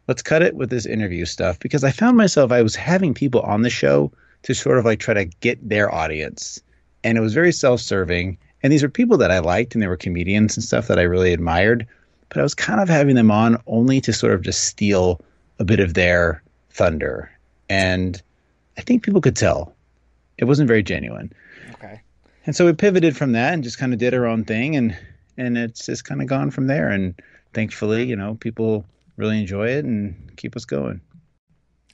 let's 0.08 0.22
cut 0.22 0.42
it 0.42 0.54
with 0.56 0.70
this 0.70 0.86
interview 0.86 1.24
stuff 1.24 1.58
because 1.58 1.84
I 1.84 1.90
found 1.90 2.16
myself, 2.16 2.52
I 2.52 2.62
was 2.62 2.74
having 2.74 3.14
people 3.14 3.40
on 3.42 3.62
the 3.62 3.70
show 3.70 4.12
to 4.42 4.54
sort 4.54 4.78
of 4.78 4.84
like 4.84 5.00
try 5.00 5.14
to 5.14 5.24
get 5.24 5.68
their 5.68 5.92
audience. 5.92 6.60
And 7.04 7.16
it 7.16 7.20
was 7.20 7.34
very 7.34 7.52
self 7.52 7.80
serving. 7.80 8.38
And 8.62 8.72
these 8.72 8.82
were 8.82 8.88
people 8.88 9.16
that 9.18 9.30
I 9.30 9.38
liked 9.38 9.74
and 9.74 9.82
they 9.82 9.86
were 9.86 9.96
comedians 9.96 10.56
and 10.56 10.64
stuff 10.64 10.88
that 10.88 10.98
I 10.98 11.02
really 11.02 11.32
admired. 11.32 11.86
But 12.28 12.38
I 12.38 12.42
was 12.42 12.54
kind 12.54 12.80
of 12.80 12.88
having 12.88 13.14
them 13.14 13.30
on 13.30 13.62
only 13.66 14.00
to 14.00 14.12
sort 14.12 14.32
of 14.32 14.42
just 14.42 14.64
steal 14.64 15.20
a 15.60 15.64
bit 15.64 15.78
of 15.78 15.94
their 15.94 16.42
thunder. 16.70 17.30
And 17.68 18.20
I 18.76 18.80
think 18.80 19.04
people 19.04 19.20
could 19.20 19.36
tell 19.36 19.74
it 20.38 20.44
wasn't 20.44 20.68
very 20.68 20.82
genuine. 20.82 21.32
Okay. 21.74 22.00
And 22.46 22.54
so 22.54 22.64
we 22.64 22.72
pivoted 22.72 23.16
from 23.16 23.32
that 23.32 23.52
and 23.52 23.62
just 23.64 23.78
kind 23.78 23.92
of 23.92 23.98
did 23.98 24.14
our 24.14 24.26
own 24.26 24.44
thing. 24.44 24.76
And 24.76 24.96
and 25.36 25.58
it's 25.58 25.84
just 25.84 26.04
kind 26.04 26.22
of 26.22 26.28
gone 26.28 26.50
from 26.50 26.66
there. 26.66 26.88
And 26.88 27.20
thankfully, 27.52 28.04
you 28.04 28.16
know, 28.16 28.36
people 28.36 28.86
really 29.16 29.38
enjoy 29.38 29.68
it 29.68 29.84
and 29.84 30.34
keep 30.36 30.56
us 30.56 30.64
going. 30.64 31.00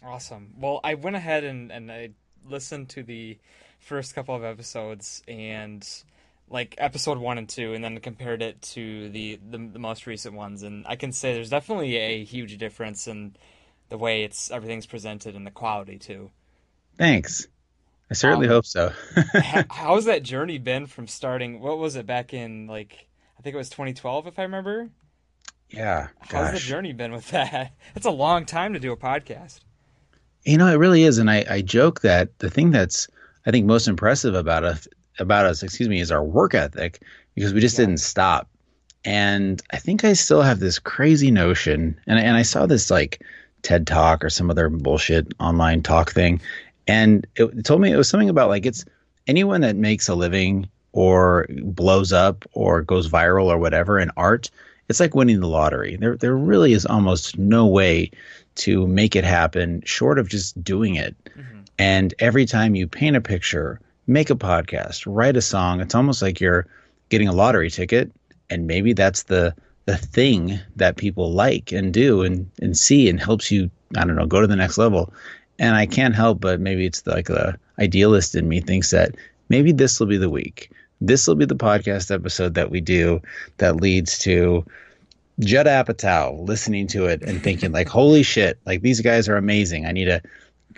Awesome. 0.05 0.55
Well, 0.59 0.81
I 0.85 0.95
went 0.95 1.17
ahead 1.17 1.45
and, 1.45 1.73
and 1.73 1.91
I 1.91 2.11
listened 2.49 2.91
to 2.91 3.03
the 3.03 3.39
first 3.81 4.15
couple 4.15 4.35
of 4.35 4.45
episodes 4.45 5.23
and 5.27 5.87
like 6.49 6.75
episode 6.79 7.19
one 7.19 7.39
and 7.39 7.49
two, 7.49 7.73
and 7.73 7.83
then 7.83 7.99
compared 7.99 8.43
it 8.43 8.61
to 8.61 9.09
the, 9.09 9.41
the, 9.51 9.59
the 9.59 9.79
most 9.79 10.07
recent 10.07 10.35
ones, 10.35 10.63
and 10.63 10.87
I 10.87 10.97
can 10.97 11.13
say 11.13 11.33
there's 11.33 11.51
definitely 11.51 11.97
a 11.97 12.25
huge 12.25 12.59
difference 12.59 13.09
in 13.09 13.35
the 13.89 13.97
way 13.97 14.23
it's 14.25 14.51
everything's 14.51 14.87
presented 14.87 15.35
and 15.35 15.47
the 15.47 15.51
quality 15.51 15.99
too. 15.99 16.31
Thanks. 16.99 17.47
I 18.11 18.15
certainly 18.15 18.47
um, 18.47 18.53
hope 18.53 18.67
so. 18.67 18.93
how's 19.71 20.05
that 20.05 20.23
journey 20.23 20.59
been 20.59 20.87
from 20.87 21.07
starting? 21.07 21.61
What 21.61 21.79
was 21.79 21.97
it 21.97 22.07
back 22.07 22.35
in 22.35 22.67
like 22.67 23.09
I 23.39 23.43
think 23.43 23.55
it 23.55 23.59
was 23.59 23.71
2012, 23.71 24.29
if 24.29 24.39
I 24.39 24.43
remember. 24.43 24.89
Yeah. 25.71 26.09
How's 26.21 26.53
the 26.53 26.59
journey 26.59 26.93
been 26.93 27.13
with 27.13 27.31
that? 27.31 27.73
It's 27.97 28.07
a 28.07 28.11
long 28.11 28.45
time 28.45 28.75
to 28.75 28.79
do 28.79 28.93
a 28.93 28.97
podcast. 28.97 29.61
You 30.45 30.59
know, 30.59 30.67
it 30.67 30.77
really 30.77 31.03
is, 31.05 31.19
and 31.19 31.31
I, 31.31 31.45
I 31.49 31.61
joke 31.63 32.03
that 32.03 32.39
the 32.39 32.51
thing 32.51 32.71
that's 32.71 33.09
I 33.47 33.51
think 33.51 33.67
most 33.67 33.89
impressive 33.89 34.35
about 34.35 34.65
us 34.65 34.87
about 35.19 35.47
us, 35.47 35.63
excuse 35.63 35.89
me, 35.89 36.01
is 36.01 36.11
our 36.11 36.23
work 36.23 36.55
ethic 36.55 37.03
because 37.35 37.53
we 37.53 37.61
just 37.61 37.79
yeah. 37.79 37.87
didn't 37.87 38.01
stop. 38.01 38.49
And 39.05 39.61
I 39.73 39.79
think 39.79 40.05
I 40.05 40.13
still 40.13 40.43
have 40.43 40.61
this 40.61 40.79
crazy 40.79 41.31
notion, 41.31 41.99
and 42.07 42.19
and 42.19 42.37
I 42.37 42.43
saw 42.43 42.67
this 42.67 42.91
like 42.91 43.23
TED 43.63 43.87
Talk 43.87 44.25
or 44.25 44.31
some 44.31 44.51
other 44.51 44.69
bullshit 44.69 45.33
online 45.41 45.83
talk 45.83 46.13
thing, 46.13 46.41
and 46.87 47.27
it, 47.37 47.65
told 47.65 47.81
me 47.81 47.93
it 47.93 47.97
was 47.97 48.09
something 48.09 48.31
about 48.31 48.49
like 48.49 48.67
it's 48.67 48.85
anyone 49.27 49.61
that 49.61 49.77
makes 49.77 50.09
a 50.09 50.15
living 50.15 50.69
or 50.93 51.47
blows 51.63 52.13
up 52.13 52.45
or 52.53 52.83
goes 52.83 53.09
viral 53.09 53.47
or 53.47 53.59
whatever 53.59 53.99
in 53.99 54.11
art, 54.17 54.51
it's 54.89 55.01
like 55.01 55.15
winning 55.15 55.41
the 55.41 55.49
lottery. 55.49 55.97
There 55.97 56.17
there 56.17 56.37
really 56.37 56.73
is 56.73 56.87
almost 56.87 57.39
no 57.39 57.67
way 57.67 58.11
to 58.57 58.87
make 58.87 59.17
it 59.17 59.25
happen 59.25 59.83
short 59.85 60.19
of 60.19 60.29
just 60.29 60.63
doing 60.63 60.97
it. 60.97 61.17
Mm-hmm. 61.37 61.61
And 61.79 62.15
every 62.19 62.45
time 62.45 62.75
you 62.75 62.87
paint 62.87 63.17
a 63.17 63.21
picture, 63.21 63.81
make 64.07 64.31
a 64.31 64.35
podcast, 64.35 65.05
write 65.07 65.37
a 65.37 65.43
song, 65.43 65.81
it's 65.81 65.95
almost 65.95 66.21
like 66.21 66.41
you're 66.41 66.67
getting 67.09 67.29
a 67.29 67.33
lottery 67.33 67.71
ticket 67.71 68.13
and 68.51 68.67
maybe 68.67 68.93
that's 68.93 69.25
the 69.25 69.55
the 69.87 69.97
thing 69.97 70.61
that 70.77 70.97
people 70.97 71.33
like 71.33 71.73
and 71.73 71.93
do 71.93 72.23
and 72.23 72.51
and 72.61 72.77
see 72.77 73.09
and 73.09 73.21
helps 73.21 73.51
you 73.51 73.71
I 73.97 74.05
don't 74.05 74.17
know 74.17 74.27
go 74.27 74.41
to 74.41 74.47
the 74.47 74.57
next 74.57 74.79
level. 74.79 75.13
And 75.59 75.75
I 75.75 75.87
can't 75.87 76.15
help 76.15 76.41
but 76.41 76.61
maybe 76.61 76.87
it's 76.87 77.07
like 77.07 77.27
the 77.27 77.59
idealist 77.79 78.35
in 78.35 78.49
me 78.49 78.61
thinks 78.61 78.91
that 78.91 79.15
maybe 79.49 79.73
this 79.73 80.01
will 80.01 80.07
be 80.07 80.19
the 80.19 80.31
week 80.31 80.71
this 81.07 81.27
will 81.27 81.35
be 81.35 81.45
the 81.45 81.57
podcast 81.57 82.15
episode 82.15 82.55
that 82.55 82.71
we 82.71 82.81
do 82.81 83.21
that 83.59 83.77
leads 83.77 84.19
to 84.21 84.65
Judd 85.41 85.67
Apatow 85.67 86.47
listening 86.47 86.87
to 86.89 87.07
it 87.07 87.23
and 87.23 87.43
thinking 87.43 87.73
like, 87.73 87.89
holy 87.89 88.23
shit, 88.23 88.59
like 88.67 88.83
these 88.83 89.01
guys 89.01 89.29
are 89.29 89.37
amazing. 89.37 89.85
I 89.85 89.93
need 89.93 90.05
to 90.05 90.23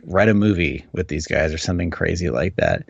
write 0.04 0.28
a 0.28 0.34
movie 0.34 0.84
with 0.92 1.08
these 1.08 1.26
guys 1.26 1.52
or 1.52 1.58
something 1.58 1.90
crazy 1.90 2.30
like 2.30 2.56
that. 2.56 2.88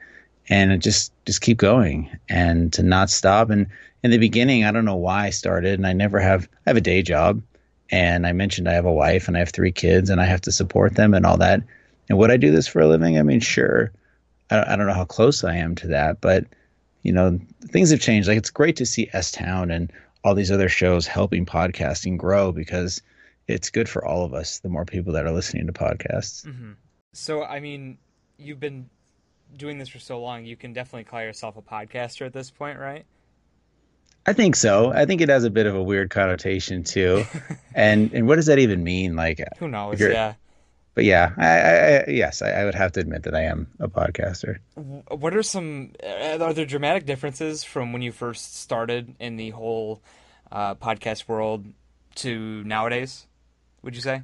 And 0.49 0.81
just 0.81 1.13
just 1.25 1.41
keep 1.41 1.59
going 1.59 2.11
and 2.29 2.73
to 2.75 2.83
not 2.83 3.11
stop. 3.11 3.51
And 3.51 3.67
in 4.03 4.11
the 4.11 4.19
beginning, 4.19 4.65
I 4.65 4.73
don't 4.73 4.85
know 4.85 4.97
why 4.97 5.27
I 5.27 5.31
started 5.31 5.79
and 5.79 5.87
I 5.87 5.93
never 5.93 6.21
have 6.21 6.49
I 6.67 6.71
have 6.71 6.77
a 6.77 6.83
day 6.83 7.03
job 7.03 7.43
and 7.91 8.27
I 8.27 8.33
mentioned 8.33 8.69
I 8.69 8.73
have 8.73 8.87
a 8.87 8.93
wife 8.93 9.29
and 9.29 9.37
I 9.37 9.41
have 9.41 9.51
three 9.51 9.73
kids 9.73 10.11
and 10.11 10.21
I 10.21 10.25
have 10.25 10.41
to 10.43 10.53
support 10.53 10.95
them 10.95 11.15
and 11.15 11.27
all 11.27 11.37
that. 11.39 11.63
And 12.09 12.19
would 12.19 12.31
I 12.31 12.37
do 12.37 12.51
this 12.51 12.67
for 12.67 12.81
a 12.81 12.89
living? 12.89 13.19
I 13.19 13.23
mean, 13.23 13.41
sure. 13.41 13.93
I, 14.51 14.73
I 14.73 14.77
don't 14.77 14.87
know 14.87 14.95
how 14.95 15.05
close 15.05 15.45
I 15.45 15.57
am 15.57 15.75
to 15.77 15.89
that, 15.89 16.21
but 16.21 16.45
you 17.03 17.13
know, 17.13 17.39
things 17.61 17.91
have 17.91 18.01
changed. 18.01 18.29
Like 18.29 18.39
it's 18.39 18.51
great 18.51 18.77
to 18.77 18.87
see 18.87 19.11
S 19.13 19.31
Town 19.31 19.71
and 19.71 19.93
all 20.23 20.35
these 20.35 20.51
other 20.51 20.69
shows 20.69 21.07
helping 21.07 21.45
podcasting 21.45 22.17
grow 22.17 22.51
because 22.51 23.03
it's 23.47 23.69
good 23.71 23.89
for 23.89 24.05
all 24.05 24.25
of 24.25 24.33
us. 24.33 24.61
The 24.61 24.71
more 24.71 24.87
people 24.87 25.13
that 25.13 25.27
are 25.27 25.33
listening 25.33 25.67
to 25.67 25.73
podcasts. 25.73 26.47
Mm-hmm. 26.47 26.73
So, 27.13 27.45
I 27.45 27.61
mean, 27.61 27.99
you've 28.39 28.61
been 28.61 28.89
doing 29.57 29.79
this 29.79 29.89
for 29.89 29.99
so 29.99 30.21
long, 30.21 30.45
you 30.45 30.57
can 30.57 30.73
definitely 30.73 31.05
call 31.05 31.23
yourself 31.23 31.57
a 31.57 31.63
podcaster 31.63 32.27
at 32.27 32.33
this 32.33 32.51
point, 32.51 32.79
right? 32.79 33.05
I 34.27 34.33
think 34.33 34.57
so. 34.57 34.93
I 34.93 35.05
think 35.05 35.21
it 35.21 35.29
has 35.29 35.45
a 35.45 35.51
bit 35.51 35.67
of 35.67 35.75
a 35.75 35.83
weird 35.83 36.11
connotation 36.11 36.85
too. 36.85 37.25
and 37.75 38.13
and 38.15 38.27
what 38.27 38.37
does 38.37 38.47
that 38.47 38.59
even 38.59 38.83
mean? 38.83 39.17
Like, 39.17 39.43
who 39.59 39.69
knows? 39.69 40.01
Yeah 40.01 40.35
but 40.95 41.05
yeah, 41.05 41.33
I, 41.37 41.49
I, 41.49 42.11
yes, 42.11 42.41
I, 42.41 42.51
I, 42.51 42.65
would 42.65 42.75
have 42.77 42.93
to 42.93 43.01
admit 43.01 43.25
that 43.25 43.35
I 43.35 43.43
am 43.43 43.67
a 43.81 43.89
podcaster. 43.89 44.59
What 45.09 45.37
are 45.37 45.43
some? 45.43 45.93
Uh, 46.03 46.39
are 46.41 46.53
there 46.53 46.65
dramatic 46.65 47.05
differences 47.05 47.65
from 47.65 47.93
when 47.93 48.01
you 48.01 48.13
first 48.13 48.57
started 48.57 49.15
in 49.19 49.37
the 49.37 49.51
whole 49.51 50.03
uh, 50.53 50.77
podcast 50.77 51.27
world 51.27 51.67
to 52.17 52.63
nowadays? 52.63 53.27
Would 53.83 53.97
you 53.97 54.03
say? 54.03 54.23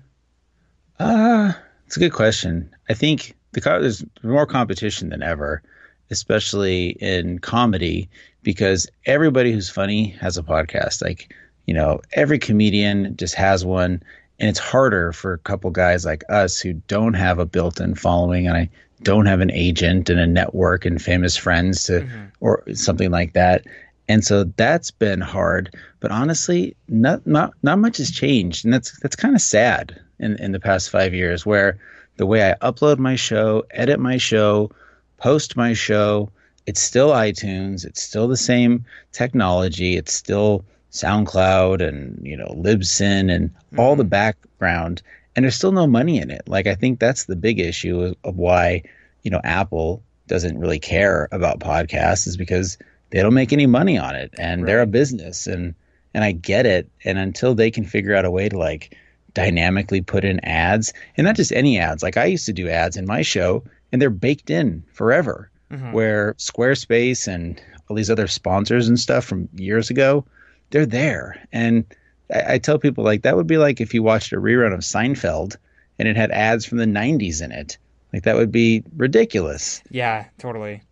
Uh, 1.01 1.53
it's 1.87 1.97
a 1.97 2.01
good 2.01 2.13
question. 2.13 2.71
I 2.89 2.95
think 2.95 3.35
the 3.53 3.61
there's 3.61 4.05
more 4.23 4.47
competition 4.47 5.09
than 5.09 5.23
ever, 5.23 5.63
especially 6.11 6.91
in 7.01 7.39
comedy, 7.39 8.09
because 8.43 8.89
everybody 9.07 9.53
who's 9.53 9.71
funny 9.71 10.09
has 10.21 10.37
a 10.37 10.43
podcast. 10.43 11.03
Like, 11.03 11.35
you 11.67 11.75
know, 11.75 12.01
every 12.13 12.39
comedian 12.39 13.17
just 13.17 13.35
has 13.35 13.65
one. 13.65 14.03
And 14.39 14.49
it's 14.49 14.59
harder 14.59 15.13
for 15.13 15.35
a 15.35 15.39
couple 15.39 15.71
guys 15.71 16.05
like 16.07 16.25
us 16.31 16.59
who 16.59 16.73
don't 16.73 17.15
have 17.15 17.39
a 17.39 17.45
built 17.45 17.79
in 17.79 17.95
following 17.95 18.47
and 18.47 18.57
I 18.57 18.71
don't 19.03 19.27
have 19.27 19.41
an 19.41 19.51
agent 19.51 20.09
and 20.09 20.19
a 20.19 20.27
network 20.27 20.85
and 20.85 21.01
famous 21.01 21.37
friends 21.37 21.85
to, 21.85 22.01
mm-hmm. 22.01 22.25
or 22.41 22.63
something 22.73 23.11
like 23.11 23.35
that. 23.35 23.67
And 24.09 24.25
so 24.25 24.45
that's 24.45 24.91
been 24.91 25.21
hard. 25.21 25.75
But 26.01 26.11
honestly, 26.11 26.75
not 26.89 27.25
not 27.27 27.53
not 27.63 27.79
much 27.79 27.99
has 27.99 28.11
changed, 28.11 28.65
and 28.65 28.75
that's 28.75 28.99
that's 29.01 29.15
kind 29.15 29.37
of 29.37 29.41
sad 29.41 30.01
in 30.19 30.37
in 30.37 30.53
the 30.53 30.59
past 30.59 30.91
five 30.91 31.15
years, 31.15 31.47
where 31.47 31.79
the 32.17 32.27
way 32.27 32.51
I 32.51 32.55
upload 32.57 32.99
my 32.99 33.15
show, 33.15 33.65
edit 33.71 34.01
my 34.01 34.17
show, 34.17 34.73
post 35.21 35.57
my 35.57 35.73
show, 35.73 36.31
it's 36.67 36.83
still 36.83 37.11
iTunes, 37.11 37.85
it's 37.85 38.03
still 38.03 38.29
the 38.29 38.37
same 38.37 38.85
technology, 39.13 39.97
it's 39.97 40.13
still 40.13 40.65
SoundCloud 40.91 41.87
and 41.87 42.19
you 42.27 42.37
know 42.37 42.53
Libsyn 42.57 43.33
and 43.33 43.51
mm-hmm. 43.51 43.81
all 43.81 43.97
the 43.97 44.03
mm-hmm. 44.03 44.11
background, 44.11 45.03
and 45.37 45.45
there's 45.45 45.55
still 45.55 45.73
no 45.73 45.87
money 45.87 46.19
in 46.19 46.31
it. 46.31 46.43
Like 46.49 46.67
I 46.67 46.75
think 46.75 46.99
that's 46.99 47.25
the 47.25 47.37
big 47.37 47.61
issue 47.61 48.01
of, 48.03 48.17
of 48.25 48.37
why 48.37 48.83
you 49.23 49.31
know 49.31 49.41
Apple 49.45 50.03
doesn't 50.27 50.59
really 50.59 50.79
care 50.79 51.29
about 51.33 51.61
podcasts 51.61 52.27
is 52.27 52.37
because 52.37 52.79
they 53.11 53.21
don't 53.21 53.35
make 53.35 53.53
any 53.53 53.67
money 53.67 53.99
on 53.99 54.15
it 54.15 54.33
and 54.39 54.63
right. 54.63 54.67
they're 54.67 54.83
a 54.83 54.87
business 54.87 55.47
and 55.47 55.75
and 56.15 56.25
I 56.25 56.33
get 56.33 56.67
it 56.67 56.89
and 57.05 57.19
until 57.19 57.55
they 57.55 57.71
can 57.71 57.85
figure 57.85 58.15
out 58.15 58.25
a 58.25 58.31
way 58.31 58.49
to 58.49 58.57
like 58.57 58.97
dynamically 59.35 60.01
put 60.01 60.25
in 60.25 60.45
ads 60.45 60.93
and 61.17 61.25
not 61.25 61.35
just 61.35 61.53
any 61.53 61.79
ads 61.79 62.03
like 62.03 62.17
I 62.17 62.27
used 62.27 62.47
to 62.47 62.53
do 62.53 62.69
ads 62.69 62.97
in 62.97 63.07
my 63.07 63.23
show 63.23 63.65
and 63.93 64.01
they're 64.01 64.11
baked 64.11 64.51
in 64.51 64.85
forever 64.93 65.51
mm-hmm. 65.71 65.93
where 65.93 66.35
Squarespace 66.35 67.27
and 67.27 67.61
all 67.89 67.97
these 67.97 68.11
other 68.11 68.27
sponsors 68.27 68.89
and 68.89 68.99
stuff 68.99 69.25
from 69.25 69.49
years 69.55 69.91
ago 69.91 70.25
they're 70.71 70.87
there 70.87 71.47
and 71.53 71.85
I, 72.33 72.55
I 72.55 72.59
tell 72.59 72.79
people 72.79 73.05
like 73.05 73.23
that 73.23 73.37
would 73.37 73.47
be 73.47 73.59
like 73.59 73.81
if 73.81 73.95
you 73.95 74.03
watched 74.03 74.33
a 74.33 74.37
rerun 74.37 74.73
of 74.73 74.81
Seinfeld 74.81 75.57
and 75.99 76.09
it 76.09 76.17
had 76.17 76.31
ads 76.31 76.65
from 76.65 76.79
the 76.79 76.87
90s 76.87 77.43
in 77.43 77.53
it 77.53 77.79
like 78.13 78.25
that 78.25 78.37
would 78.37 78.53
be 78.53 78.83
ridiculous 78.97 79.83
yeah 79.91 80.27
totally 80.39 80.83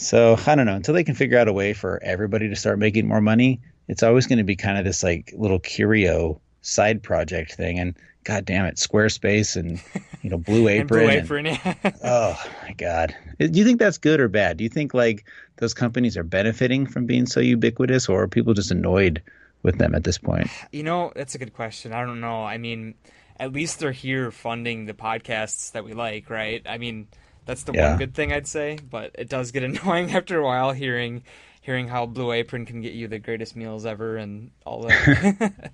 so 0.00 0.38
I 0.46 0.54
don't 0.54 0.64
know 0.64 0.74
until 0.74 0.94
they 0.94 1.04
can 1.04 1.14
figure 1.14 1.38
out 1.38 1.48
a 1.48 1.52
way 1.52 1.74
for 1.74 2.02
everybody 2.02 2.48
to 2.48 2.56
start 2.56 2.78
making 2.78 3.06
more 3.06 3.20
money. 3.20 3.60
It's 3.86 4.02
always 4.02 4.26
going 4.26 4.38
to 4.38 4.44
be 4.44 4.56
kind 4.56 4.78
of 4.78 4.84
this 4.84 5.02
like 5.02 5.34
little 5.36 5.58
curio 5.58 6.40
side 6.62 7.02
project 7.02 7.54
thing. 7.54 7.78
And 7.78 7.94
God 8.24 8.44
damn 8.44 8.66
it, 8.66 8.76
Squarespace 8.76 9.56
and 9.56 9.80
you 10.22 10.30
know 10.30 10.38
Blue 10.38 10.68
Apron. 10.68 11.06
Blue 11.06 11.10
Apron. 11.10 11.46
And, 11.46 11.80
oh 12.04 12.42
my 12.62 12.72
God, 12.74 13.14
do 13.38 13.50
you 13.50 13.64
think 13.64 13.78
that's 13.78 13.98
good 13.98 14.20
or 14.20 14.28
bad? 14.28 14.58
Do 14.58 14.64
you 14.64 14.70
think 14.70 14.94
like 14.94 15.24
those 15.56 15.74
companies 15.74 16.16
are 16.16 16.22
benefiting 16.22 16.86
from 16.86 17.06
being 17.06 17.26
so 17.26 17.40
ubiquitous, 17.40 18.08
or 18.08 18.22
are 18.22 18.28
people 18.28 18.54
just 18.54 18.70
annoyed 18.70 19.22
with 19.62 19.78
them 19.78 19.94
at 19.94 20.04
this 20.04 20.18
point? 20.18 20.48
You 20.72 20.82
know, 20.82 21.12
that's 21.14 21.34
a 21.34 21.38
good 21.38 21.54
question. 21.54 21.92
I 21.92 22.04
don't 22.04 22.20
know. 22.20 22.44
I 22.44 22.58
mean, 22.58 22.94
at 23.38 23.52
least 23.52 23.78
they're 23.78 23.90
here 23.90 24.30
funding 24.30 24.84
the 24.84 24.94
podcasts 24.94 25.72
that 25.72 25.84
we 25.84 25.94
like, 25.94 26.30
right? 26.30 26.62
I 26.66 26.78
mean 26.78 27.08
that's 27.46 27.62
the 27.64 27.72
yeah. 27.72 27.90
one 27.90 27.98
good 27.98 28.14
thing 28.14 28.32
I'd 28.32 28.46
say, 28.46 28.78
but 28.88 29.12
it 29.18 29.28
does 29.28 29.50
get 29.50 29.62
annoying 29.64 30.12
after 30.12 30.38
a 30.38 30.44
while 30.44 30.72
hearing 30.72 31.24
hearing 31.62 31.88
how 31.88 32.06
Blue 32.06 32.32
Apron 32.32 32.66
can 32.66 32.80
get 32.80 32.92
you 32.92 33.08
the 33.08 33.18
greatest 33.18 33.56
meals 33.56 33.84
ever 33.84 34.16
and 34.16 34.50
all 34.64 34.82
that. 34.82 35.72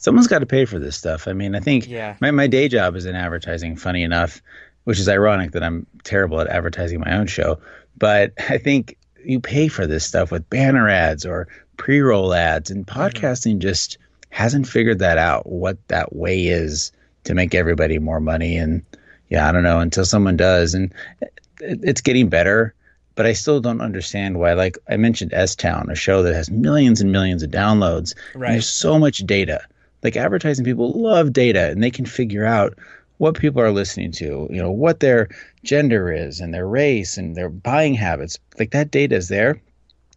Someone's 0.00 0.28
got 0.28 0.38
to 0.38 0.46
pay 0.46 0.64
for 0.64 0.78
this 0.78 0.96
stuff. 0.96 1.28
I 1.28 1.34
mean, 1.34 1.54
I 1.54 1.60
think 1.60 1.86
yeah. 1.86 2.16
my, 2.20 2.30
my 2.30 2.46
day 2.46 2.68
job 2.68 2.96
is 2.96 3.04
in 3.04 3.14
advertising, 3.14 3.76
funny 3.76 4.02
enough, 4.02 4.40
which 4.84 4.98
is 4.98 5.10
ironic 5.10 5.52
that 5.52 5.62
I'm 5.62 5.86
terrible 6.04 6.40
at 6.40 6.46
advertising 6.46 7.00
my 7.00 7.18
own 7.18 7.26
show. 7.26 7.58
But 7.98 8.32
I 8.48 8.56
think 8.56 8.96
you 9.22 9.40
pay 9.40 9.68
for 9.68 9.86
this 9.86 10.06
stuff 10.06 10.30
with 10.32 10.48
banner 10.48 10.88
ads 10.88 11.26
or 11.26 11.48
pre 11.76 12.00
roll 12.00 12.32
ads, 12.32 12.70
and 12.70 12.86
mm-hmm. 12.86 12.98
podcasting 12.98 13.52
mm-hmm. 13.52 13.60
just 13.60 13.98
hasn't 14.30 14.66
figured 14.66 15.00
that 15.00 15.18
out, 15.18 15.46
what 15.46 15.76
that 15.88 16.16
way 16.16 16.46
is 16.46 16.92
to 17.24 17.34
make 17.34 17.54
everybody 17.54 17.98
more 17.98 18.20
money. 18.20 18.56
And 18.56 18.82
yeah, 19.28 19.46
I 19.46 19.52
don't 19.52 19.64
know 19.64 19.80
until 19.80 20.06
someone 20.06 20.38
does, 20.38 20.72
and 20.72 20.94
it, 21.20 21.40
it's 21.60 22.00
getting 22.00 22.30
better. 22.30 22.74
But 23.16 23.26
I 23.26 23.34
still 23.34 23.60
don't 23.60 23.82
understand 23.82 24.40
why. 24.40 24.54
Like 24.54 24.78
I 24.88 24.96
mentioned, 24.96 25.34
S 25.34 25.54
Town, 25.54 25.90
a 25.90 25.94
show 25.94 26.22
that 26.22 26.32
has 26.32 26.50
millions 26.50 27.02
and 27.02 27.12
millions 27.12 27.42
of 27.42 27.50
downloads. 27.50 28.14
Right. 28.34 28.52
there's 28.52 28.66
so 28.66 28.98
much 28.98 29.18
data. 29.18 29.60
Like 30.02 30.16
advertising 30.16 30.64
people 30.64 30.92
love 30.92 31.32
data, 31.32 31.70
and 31.70 31.82
they 31.82 31.90
can 31.90 32.06
figure 32.06 32.44
out 32.44 32.78
what 33.18 33.38
people 33.38 33.60
are 33.60 33.70
listening 33.70 34.12
to. 34.12 34.48
You 34.50 34.62
know 34.62 34.70
what 34.70 35.00
their 35.00 35.28
gender 35.62 36.12
is, 36.12 36.40
and 36.40 36.54
their 36.54 36.66
race, 36.66 37.16
and 37.18 37.36
their 37.36 37.50
buying 37.50 37.94
habits. 37.94 38.38
Like 38.58 38.70
that 38.70 38.90
data 38.90 39.16
is 39.16 39.28
there. 39.28 39.60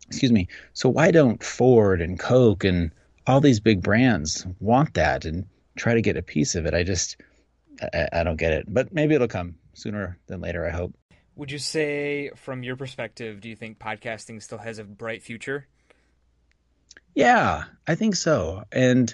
Excuse 0.08 0.32
me. 0.32 0.48
So 0.74 0.89
why 0.89 1.12
don't 1.12 1.43
Ford 1.43 2.02
and 2.02 2.19
Coke 2.19 2.63
and 2.63 2.91
all 3.26 3.41
these 3.41 3.60
big 3.60 3.82
brands 3.82 4.46
want 4.60 4.93
that 4.93 5.26
and 5.26 5.46
try 5.76 5.93
to 5.93 6.02
get 6.02 6.17
a 6.17 6.22
piece 6.22 6.56
of 6.56 6.65
it? 6.65 6.74
I 6.74 6.84
just 6.84 7.17
I, 7.93 8.08
I 8.13 8.24
don't 8.24 8.38
get 8.38 8.54
it, 8.54 8.65
but 8.67 8.93
maybe 8.93 9.15
it'll 9.15 9.28
come 9.28 9.56
sooner 9.74 10.17
than 10.28 10.41
later. 10.41 10.65
I 10.65 10.69
hope. 10.69 10.96
Would 11.36 11.52
you 11.52 11.58
say, 11.58 12.30
from 12.36 12.62
your 12.62 12.76
perspective, 12.76 13.41
do 13.41 13.50
you 13.50 13.56
think 13.56 13.80
podcasting 13.80 14.41
still 14.41 14.60
has 14.60 14.78
a 14.78 14.84
bright 14.84 15.24
future? 15.24 15.67
Yeah, 17.15 17.63
I 17.88 17.96
think 17.96 18.15
so. 18.15 18.63
And 18.72 19.13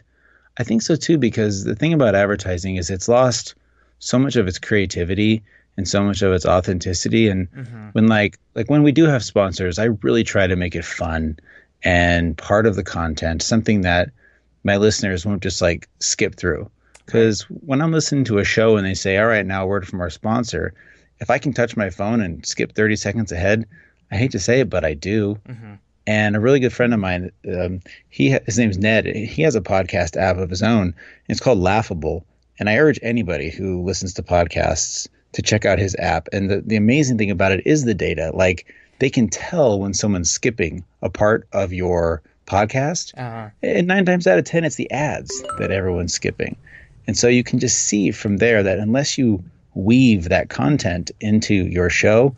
I 0.60 0.64
think 0.64 0.82
so 0.82 0.96
too, 0.96 1.18
because 1.18 1.64
the 1.64 1.76
thing 1.76 1.94
about 1.94 2.16
advertising 2.16 2.76
is 2.76 2.90
it's 2.90 3.08
lost 3.08 3.56
so 4.00 4.20
much 4.20 4.36
of 4.36 4.48
its 4.48 4.60
creativity 4.60 5.42
and 5.78 5.88
so 5.88 6.04
much 6.04 6.22
of 6.22 6.34
its 6.34 6.46
authenticity. 6.46 7.30
And 7.30 7.50
mm-hmm. 7.52 7.90
when 7.94 8.08
like 8.08 8.38
like 8.56 8.70
when 8.70 8.84
we 8.84 8.92
do 8.92 9.06
have 9.06 9.24
sponsors, 9.24 9.80
I 9.80 9.86
really 9.86 10.24
try 10.24 10.48
to 10.48 10.58
make 10.58 10.76
it 10.76 10.86
fun 10.86 11.40
and 11.84 12.38
part 12.38 12.66
of 12.66 12.76
the 12.76 12.84
content, 12.84 13.42
something 13.42 13.82
that 13.82 14.12
my 14.66 14.76
listeners 14.76 15.26
won't 15.26 15.42
just 15.42 15.62
like 15.62 15.88
skip 16.00 16.36
through. 16.36 16.70
Because 17.06 17.44
when 17.44 17.82
I'm 17.82 17.94
listening 17.94 18.26
to 18.26 18.38
a 18.38 18.44
show 18.44 18.78
and 18.78 18.86
they 18.86 18.94
say, 18.94 19.18
all 19.18 19.26
right, 19.26 19.46
now 19.46 19.64
a 19.64 19.68
word 19.68 19.88
from 19.88 20.02
our 20.02 20.10
sponsor, 20.10 20.74
if 21.20 21.30
I 21.30 21.40
can 21.40 21.54
touch 21.54 21.76
my 21.76 21.90
phone 21.90 22.22
and 22.22 22.46
skip 22.46 22.74
30 22.74 22.98
seconds 22.98 23.32
ahead, 23.32 23.66
I 24.12 24.18
hate 24.18 24.32
to 24.32 24.40
say 24.40 24.60
it, 24.60 24.70
but 24.70 24.86
I 24.86 24.94
do. 24.94 25.40
Mm-hmm. 25.48 25.74
And 26.10 26.36
a 26.36 26.40
really 26.40 26.60
good 26.60 26.74
friend 26.74 26.92
of 26.92 27.00
mine, 27.00 27.32
um, 27.54 27.82
he 28.10 28.36
his 28.48 28.58
name's 28.58 28.80
Ned. 28.80 29.06
He 29.06 29.44
has 29.44 29.54
a 29.54 29.62
podcast 29.62 30.18
app 30.18 30.38
of 30.38 30.50
his 30.50 30.64
own. 30.64 30.96
It's 31.28 31.40
called 31.40 31.60
Laughable. 31.60 32.26
And 32.58 32.68
I 32.68 32.80
urge 32.80 33.00
anybody 33.04 33.52
who 33.52 33.84
listens 33.84 34.16
to 34.16 34.24
podcasts 34.24 35.08
to 35.34 35.44
check 35.44 35.66
out 35.66 35.78
his 35.78 35.96
app. 36.00 36.28
And 36.34 36.50
the, 36.50 36.62
the 36.62 36.78
amazing 36.78 37.20
thing 37.20 37.30
about 37.30 37.52
it 37.52 37.62
is 37.64 37.86
the 37.86 37.94
data. 37.94 38.32
Like 38.34 38.74
they 38.98 39.12
can 39.12 39.30
tell 39.30 39.80
when 39.80 39.94
someone's 39.94 40.32
skipping 40.32 40.84
a 41.04 41.12
part 41.12 41.48
of 41.54 41.72
your 41.74 42.24
podcast. 42.48 43.14
Uh-huh. 43.16 43.52
And 43.62 43.86
nine 43.86 44.06
times 44.06 44.26
out 44.26 44.40
of 44.40 44.46
10, 44.46 44.64
it's 44.64 44.78
the 44.78 44.90
ads 44.90 45.44
that 45.60 45.70
everyone's 45.70 46.16
skipping. 46.16 46.58
And 47.06 47.20
so 47.20 47.28
you 47.28 47.44
can 47.44 47.60
just 47.60 47.84
see 47.84 48.10
from 48.10 48.38
there 48.38 48.64
that 48.64 48.80
unless 48.80 49.16
you 49.16 49.44
weave 49.76 50.30
that 50.30 50.50
content 50.50 51.12
into 51.22 51.54
your 51.54 51.92
show, 51.92 52.36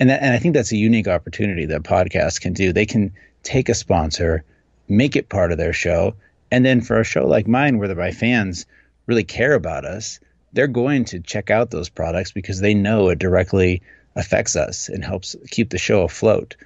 and 0.00 0.08
that, 0.10 0.22
and 0.22 0.34
I 0.34 0.38
think 0.38 0.54
that's 0.54 0.72
a 0.72 0.76
unique 0.76 1.06
opportunity 1.06 1.66
that 1.66 1.82
podcasts 1.82 2.40
can 2.40 2.54
do. 2.54 2.72
They 2.72 2.86
can 2.86 3.12
take 3.42 3.68
a 3.68 3.74
sponsor, 3.74 4.44
make 4.88 5.14
it 5.14 5.28
part 5.28 5.52
of 5.52 5.58
their 5.58 5.74
show, 5.74 6.14
and 6.50 6.64
then 6.64 6.80
for 6.80 6.98
a 6.98 7.04
show 7.04 7.26
like 7.26 7.46
mine 7.46 7.78
where 7.78 7.94
my 7.94 8.10
fans 8.10 8.66
really 9.06 9.24
care 9.24 9.54
about 9.54 9.84
us, 9.84 10.18
they're 10.52 10.66
going 10.66 11.04
to 11.06 11.20
check 11.20 11.50
out 11.50 11.70
those 11.70 11.88
products 11.88 12.32
because 12.32 12.60
they 12.60 12.74
know 12.74 13.08
it 13.08 13.18
directly 13.18 13.82
affects 14.16 14.56
us 14.56 14.88
and 14.88 15.04
helps 15.04 15.36
keep 15.50 15.70
the 15.70 15.78
show 15.78 16.02
afloat. 16.02 16.56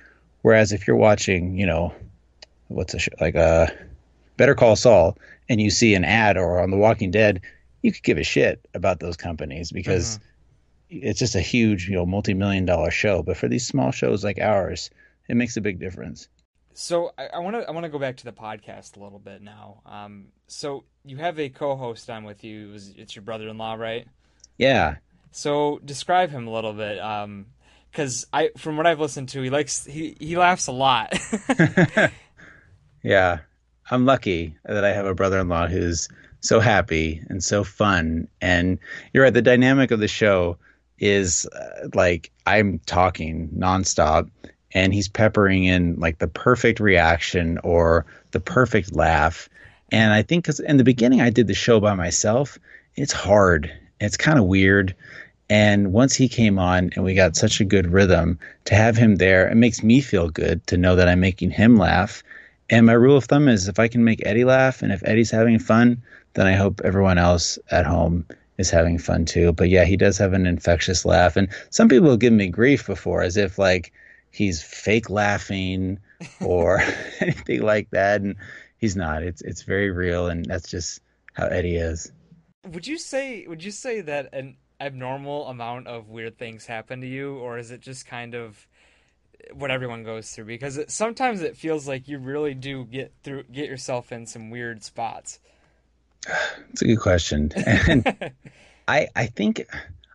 Whereas 0.42 0.73
if 0.73 0.87
you're 0.87 0.97
watching, 0.97 1.59
you 1.59 1.66
know, 1.66 1.92
what's 2.68 2.94
a 2.94 2.99
show 2.99 3.12
like 3.20 3.35
a 3.35 3.40
uh, 3.40 3.66
Better 4.37 4.55
Call 4.55 4.77
Saul, 4.77 5.16
and 5.49 5.61
you 5.61 5.70
see 5.70 5.94
an 5.94 6.05
ad 6.05 6.37
or 6.37 6.61
on 6.61 6.70
The 6.70 6.77
Walking 6.77 7.11
Dead, 7.11 7.40
you 7.83 7.92
could 7.92 8.03
give 8.03 8.18
a 8.18 8.25
shit 8.25 8.66
about 8.75 8.99
those 8.99 9.16
companies 9.16 9.70
because 9.70 10.18
mm-hmm. 10.18 10.25
It's 11.02 11.18
just 11.18 11.35
a 11.35 11.40
huge, 11.40 11.88
you 11.88 11.94
know, 11.94 12.07
multi-million 12.07 12.64
dollar 12.64 12.90
show. 12.90 13.22
But 13.22 13.37
for 13.37 13.48
these 13.48 13.66
small 13.66 13.90
shows 13.90 14.24
like 14.24 14.38
ours, 14.38 14.90
it 15.28 15.37
makes 15.37 15.57
a 15.57 15.61
big 15.61 15.78
difference. 15.78 16.28
So 16.74 17.12
I 17.16 17.38
want 17.38 17.57
to 17.57 17.68
I 17.68 17.70
want 17.70 17.85
to 17.85 17.88
go 17.88 18.00
back 18.00 18.16
to 18.18 18.24
the 18.24 18.33
podcast 18.33 18.96
a 18.96 19.00
little 19.00 19.20
bit 19.20 19.42
now. 19.42 19.80
Um, 19.87 20.26
so 20.48 20.85
you 21.04 21.16
have 21.18 21.38
a 21.38 21.48
co-host 21.48 22.11
on 22.11 22.24
with 22.24 22.42
you. 22.42 22.74
It's 22.96 23.14
your 23.14 23.22
brother-in-law, 23.22 23.74
right? 23.74 24.09
Yeah. 24.59 24.96
So 25.30 25.80
describe 25.85 26.30
him 26.30 26.48
a 26.48 26.52
little 26.52 26.72
bit, 26.72 26.96
because 27.90 28.24
um, 28.24 28.28
I 28.33 28.50
from 28.57 28.76
what 28.76 28.87
I've 28.87 28.98
listened 28.98 29.28
to, 29.30 29.42
he 29.42 29.50
likes 29.50 29.85
he 29.85 30.16
he 30.18 30.37
laughs 30.37 30.66
a 30.66 30.72
lot. 30.72 31.16
yeah, 33.04 33.38
I'm 33.88 34.04
lucky 34.04 34.57
that 34.64 34.85
I 34.85 34.92
have 34.92 35.07
a 35.07 35.14
brother-in-law 35.14 35.68
who's 35.68 36.09
so 36.40 36.59
happy 36.59 37.22
and 37.28 37.42
so 37.42 37.62
fun. 37.62 38.28
And 38.40 38.78
you're 39.12 39.22
right. 39.22 39.33
The 39.33 39.42
dynamic 39.42 39.92
of 39.92 40.00
the 40.00 40.09
show 40.09 40.59
is 40.98 41.46
uh, 41.46 41.88
like 41.94 42.30
I'm 42.46 42.78
talking 42.87 43.48
nonstop, 43.57 44.30
and 44.72 44.92
he's 44.92 45.09
peppering 45.09 45.64
in 45.64 45.96
like 45.96 46.18
the 46.18 46.28
perfect 46.28 46.80
reaction 46.80 47.59
or 47.64 48.07
the 48.33 48.40
perfect 48.40 48.94
laugh. 48.94 49.48
And 49.92 50.12
I 50.12 50.22
think 50.22 50.44
because 50.44 50.61
in 50.61 50.76
the 50.76 50.85
beginning 50.85 51.20
I 51.20 51.30
did 51.30 51.46
the 51.46 51.54
show 51.54 51.80
by 51.80 51.94
myself, 51.94 52.59
it's 52.96 53.12
hard. 53.12 53.72
It's 54.00 54.16
kind 54.16 54.38
of 54.38 54.46
weird. 54.46 54.94
And 55.50 55.92
once 55.92 56.14
he 56.14 56.28
came 56.28 56.59
on 56.59 56.90
and 56.94 57.04
we 57.04 57.14
got 57.14 57.37
such 57.37 57.61
a 57.61 57.64
good 57.64 57.92
rhythm, 57.92 58.38
to 58.64 58.74
have 58.74 58.96
him 58.96 59.16
there, 59.16 59.48
it 59.48 59.57
makes 59.57 59.83
me 59.83 60.00
feel 60.00 60.30
good 60.30 60.66
to 60.68 60.76
know 60.76 60.96
that 60.96 61.09
I'm 61.09 61.20
making 61.20 61.50
him 61.50 61.76
laugh. 61.76 62.22
And 62.70 62.87
my 62.87 62.94
rule 62.94 63.18
of 63.18 63.24
thumb 63.24 63.46
is 63.46 63.68
if 63.68 63.78
I 63.78 63.88
can 63.88 64.04
make 64.04 64.24
Eddie 64.24 64.44
laugh 64.44 64.83
and 64.83 64.90
if 64.90 65.02
Eddie's 65.04 65.30
having 65.30 65.59
fun, 65.59 66.02
then 66.33 66.46
I 66.46 66.52
hope 66.52 66.80
everyone 66.83 67.18
else 67.18 67.59
at 67.70 67.85
home 67.85 68.24
is 68.59 68.71
having 68.71 68.99
fun 68.99 69.25
too. 69.25 69.53
But 69.53 69.69
yeah, 69.69 69.85
he 69.85 69.97
does 69.97 70.19
have 70.19 70.33
an 70.33 70.47
infectious 70.47 71.05
laugh. 71.05 71.37
And 71.37 71.49
some 71.71 71.88
people 71.88 72.11
have 72.11 72.21
given 72.21 72.38
me 72.38 72.49
grief 72.49 72.87
before 72.87 73.23
as 73.23 73.37
if 73.37 73.59
like 73.59 73.93
he's 74.31 74.62
fake 74.62 75.11
laughing 75.11 75.99
or 76.40 76.81
anything 77.21 77.62
like 77.62 77.90
that. 77.90 78.21
And 78.21 78.37
he's 78.79 78.97
not. 78.97 79.23
It's 79.23 79.43
it's 79.43 79.62
very 79.62 79.90
real 79.90 80.29
and 80.29 80.45
that's 80.45 80.71
just 80.71 81.01
how 81.33 81.47
Eddie 81.47 81.77
is. 81.77 82.12
Would 82.71 82.87
you 82.87 82.99
say 82.99 83.47
would 83.47 83.62
you 83.62 83.71
say 83.71 84.01
that 84.03 84.33
an 84.33 84.57
abnormal 84.81 85.47
amount 85.49 85.87
of 85.87 86.09
weird 86.09 86.37
things 86.37 86.67
happen 86.67 87.01
to 87.01 87.07
you 87.07 87.37
or 87.37 87.59
is 87.59 87.71
it 87.71 87.81
just 87.81 88.07
kind 88.07 88.35
of 88.35 88.67
what 89.53 89.71
everyone 89.71 90.03
goes 90.03 90.31
through 90.31 90.47
because 90.47 90.79
it, 90.79 90.90
sometimes 90.90 91.43
it 91.43 91.57
feels 91.57 91.87
like 91.87 92.09
you 92.09 92.19
really 92.19 92.55
do 92.55 92.85
get 92.85 93.12
through 93.23 93.43
get 93.45 93.69
yourself 93.69 94.12
in 94.12 94.27
some 94.27 94.51
weird 94.51 94.83
spots. 94.83 95.38
It's 96.70 96.82
a 96.82 96.87
good 96.87 97.00
question. 97.00 97.52
And 97.66 98.04
I 98.88 99.08
I 99.16 99.26
think 99.26 99.64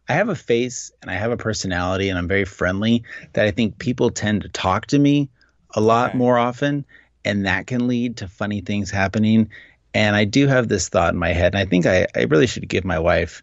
I 0.08 0.14
have 0.14 0.30
a 0.30 0.36
face 0.36 0.92
and 1.02 1.10
I 1.12 1.16
have 1.16 1.32
a 1.32 1.38
personality 1.38 2.10
and 2.10 2.18
I'm 2.18 2.28
very 2.28 2.46
friendly 2.46 3.04
that 3.34 3.46
I 3.46 3.52
think 3.52 3.78
people 3.80 4.10
tend 4.10 4.42
to 4.44 4.50
talk 4.50 4.88
to 4.88 5.00
me 5.00 5.30
a 5.76 5.82
lot 5.82 6.10
Okay. 6.10 6.18
more 6.18 6.38
often 6.38 6.86
and 7.26 7.46
that 7.46 7.68
can 7.68 7.88
lead 7.88 8.18
to 8.18 8.28
funny 8.28 8.62
things 8.62 8.90
happening. 8.92 9.50
And 9.94 10.16
I 10.16 10.26
do 10.26 10.48
have 10.48 10.68
this 10.68 10.90
thought 10.90 11.14
in 11.14 11.20
my 11.20 11.34
head, 11.34 11.54
and 11.54 11.60
I 11.62 11.66
think 11.66 11.86
I, 11.86 12.08
I 12.16 12.24
really 12.24 12.48
should 12.48 12.68
give 12.70 12.86
my 12.86 13.00
wife 13.00 13.42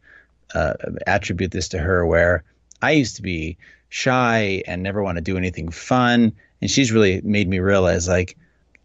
uh, 0.55 0.75
attribute 1.07 1.51
this 1.51 1.69
to 1.71 1.79
her, 1.79 2.07
where 2.07 2.45
I 2.83 2.93
used 2.93 3.17
to 3.17 3.23
be 3.23 3.59
shy 3.89 4.63
and 4.67 4.83
never 4.83 5.03
want 5.03 5.17
to 5.17 5.23
do 5.23 5.37
anything 5.37 5.71
fun, 5.71 6.33
and 6.63 6.71
she's 6.71 6.93
really 6.93 7.21
made 7.23 7.49
me 7.49 7.59
realize, 7.59 8.07
like, 8.09 8.37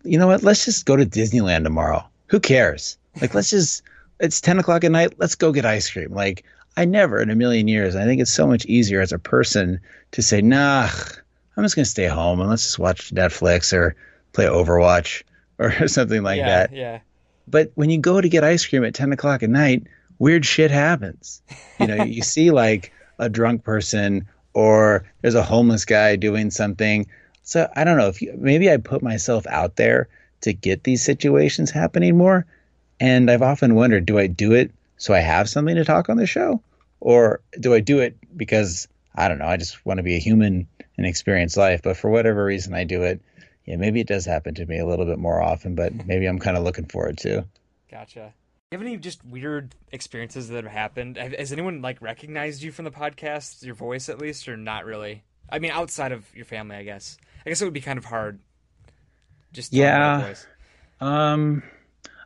you 0.03 0.17
know 0.17 0.27
what? 0.27 0.43
Let's 0.43 0.65
just 0.65 0.85
go 0.85 0.95
to 0.95 1.05
Disneyland 1.05 1.63
tomorrow. 1.63 2.03
Who 2.27 2.39
cares? 2.39 2.97
Like, 3.19 3.33
let's 3.33 3.49
just. 3.49 3.83
It's 4.19 4.39
ten 4.39 4.59
o'clock 4.59 4.83
at 4.83 4.91
night. 4.91 5.15
Let's 5.17 5.35
go 5.35 5.51
get 5.51 5.65
ice 5.65 5.89
cream. 5.89 6.13
Like, 6.13 6.45
I 6.77 6.85
never 6.85 7.21
in 7.21 7.29
a 7.29 7.35
million 7.35 7.67
years. 7.67 7.95
I 7.95 8.05
think 8.05 8.21
it's 8.21 8.31
so 8.31 8.47
much 8.47 8.65
easier 8.65 9.01
as 9.01 9.11
a 9.11 9.19
person 9.19 9.79
to 10.11 10.21
say, 10.21 10.41
nah, 10.41 10.87
I'm 11.57 11.63
just 11.63 11.75
gonna 11.75 11.85
stay 11.85 12.07
home 12.07 12.39
and 12.39 12.49
let's 12.49 12.63
just 12.63 12.79
watch 12.79 13.13
Netflix 13.13 13.73
or 13.73 13.95
play 14.33 14.45
Overwatch 14.45 15.23
or 15.57 15.87
something 15.87 16.23
like 16.23 16.37
yeah, 16.37 16.47
that. 16.47 16.73
yeah. 16.73 16.99
But 17.47 17.71
when 17.75 17.89
you 17.89 17.97
go 17.97 18.21
to 18.21 18.29
get 18.29 18.43
ice 18.43 18.65
cream 18.65 18.85
at 18.85 18.93
10 18.93 19.11
o'clock 19.11 19.43
at 19.43 19.49
night, 19.49 19.87
weird 20.19 20.45
shit 20.45 20.71
happens. 20.71 21.41
You 21.79 21.87
know, 21.87 22.03
you 22.03 22.21
see 22.21 22.51
like 22.51 22.93
a 23.19 23.29
drunk 23.29 23.63
person 23.63 24.27
or 24.53 25.05
there's 25.21 25.35
a 25.35 25.43
homeless 25.43 25.85
guy 25.85 26.15
doing 26.15 26.51
something. 26.51 27.07
So 27.43 27.69
I 27.75 27.83
don't 27.83 27.97
know 27.97 28.07
if 28.07 28.21
you, 28.21 28.33
maybe 28.37 28.71
I 28.71 28.77
put 28.77 29.01
myself 29.01 29.45
out 29.47 29.75
there 29.75 30.07
to 30.41 30.53
get 30.53 30.83
these 30.83 31.03
situations 31.03 31.71
happening 31.71 32.17
more. 32.17 32.45
And 33.01 33.31
I've 33.31 33.41
often 33.41 33.73
wondered, 33.73 34.05
do 34.05 34.19
I 34.19 34.27
do 34.27 34.53
it 34.53 34.71
so 34.97 35.11
I 35.11 35.19
have 35.19 35.49
something 35.49 35.75
to 35.75 35.83
talk 35.83 36.07
on 36.07 36.17
the 36.17 36.27
show? 36.27 36.61
Or 36.99 37.41
do 37.59 37.73
I 37.73 37.79
do 37.79 37.99
it 37.99 38.15
because 38.37 38.87
I 39.15 39.27
don't 39.27 39.39
know, 39.39 39.47
I 39.47 39.57
just 39.57 39.83
want 39.83 39.97
to 39.97 40.03
be 40.03 40.15
a 40.15 40.19
human 40.19 40.67
and 40.97 41.07
experience 41.07 41.57
life. 41.57 41.81
But 41.83 41.97
for 41.97 42.11
whatever 42.11 42.45
reason 42.45 42.75
I 42.75 42.83
do 42.83 43.01
it, 43.01 43.19
yeah, 43.65 43.77
maybe 43.77 44.01
it 44.01 44.07
does 44.07 44.25
happen 44.25 44.53
to 44.53 44.65
me 44.67 44.77
a 44.77 44.85
little 44.85 45.05
bit 45.05 45.17
more 45.17 45.41
often, 45.41 45.73
but 45.73 46.05
maybe 46.05 46.27
I'm 46.27 46.37
kind 46.37 46.55
of 46.55 46.63
looking 46.63 46.85
forward 46.85 47.17
to. 47.19 47.43
Gotcha. 47.89 48.33
Do 48.69 48.77
you 48.77 48.79
have 48.79 48.87
any 48.87 48.97
just 48.97 49.25
weird 49.25 49.73
experiences 49.91 50.49
that 50.49 50.63
have 50.63 50.71
happened? 50.71 51.17
Has 51.17 51.51
anyone 51.51 51.81
like 51.81 52.01
recognized 52.03 52.61
you 52.61 52.71
from 52.71 52.85
the 52.85 52.91
podcast, 52.91 53.63
your 53.63 53.75
voice 53.75 54.09
at 54.09 54.19
least, 54.19 54.47
or 54.47 54.55
not 54.55 54.85
really? 54.85 55.23
I 55.49 55.57
mean, 55.57 55.71
outside 55.71 56.11
of 56.11 56.23
your 56.35 56.45
family, 56.45 56.75
I 56.75 56.83
guess. 56.83 57.17
I 57.45 57.49
guess 57.49 57.61
it 57.61 57.65
would 57.65 57.73
be 57.73 57.81
kind 57.81 57.97
of 57.97 58.05
hard. 58.05 58.39
Just 59.51 59.73
Yeah. 59.73 60.33
a 61.01 61.61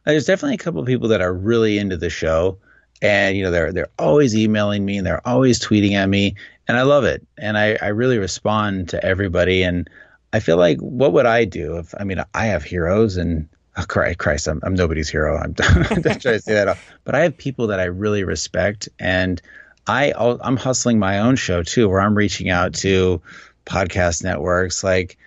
there's 0.06 0.26
definitely 0.26 0.56
a 0.56 0.60
couple 0.60 0.80
of 0.80 0.88
people 0.88 1.10
that 1.10 1.22
are 1.22 1.34
really 1.34 1.78
into 1.78 1.98
the 1.98 2.10
show, 2.10 2.58
and 3.02 3.36
you 3.36 3.44
know 3.44 3.52
they're 3.52 3.74
they're 3.74 3.90
always 4.00 4.36
emailing 4.36 4.86
me 4.86 4.98
and 4.98 5.06
they're 5.06 5.28
always 5.28 5.60
tweeting 5.60 5.94
at 5.94 6.08
me, 6.08 6.36
and 6.68 6.78
I 6.78 6.84
love 6.84 7.04
it, 7.04 7.26
and 7.38 7.58
I 7.58 7.78
I 7.82 7.88
really 7.88 8.18
respond 8.18 8.90
to 8.90 9.04
everybody, 9.04 9.64
and 9.64 9.90
I 10.32 10.40
feel 10.40 10.58
like 10.58 10.80
what 10.80 11.14
would 11.14 11.26
I 11.26 11.46
do 11.46 11.78
if 11.78 11.94
I 12.00 12.04
mean 12.04 12.24
I 12.34 12.46
have 12.48 12.64
heroes 12.64 13.18
and. 13.18 13.50
Oh, 13.78 13.84
Christ, 13.86 14.20
Christ 14.20 14.48
I'm, 14.48 14.62
I'm 14.64 14.74
nobody's 14.74 15.10
hero. 15.10 15.36
I'm, 15.36 15.54
I'm 15.60 16.02
trying 16.02 16.20
to 16.20 16.40
say 16.40 16.54
that, 16.54 16.78
but 17.04 17.14
I 17.14 17.24
have 17.24 17.36
people 17.36 17.68
that 17.68 17.82
I 17.82 17.84
really 17.84 18.24
respect, 18.24 18.88
and 19.00 19.42
I 19.86 20.14
I'm 20.18 20.56
hustling 20.56 20.98
my 20.98 21.20
own 21.20 21.36
show 21.36 21.62
too, 21.62 21.90
where 21.90 22.00
I'm 22.00 22.16
reaching 22.16 22.50
out 22.50 22.74
to 22.76 23.22
podcast 23.66 24.24
networks 24.24 24.82
like 24.82 25.18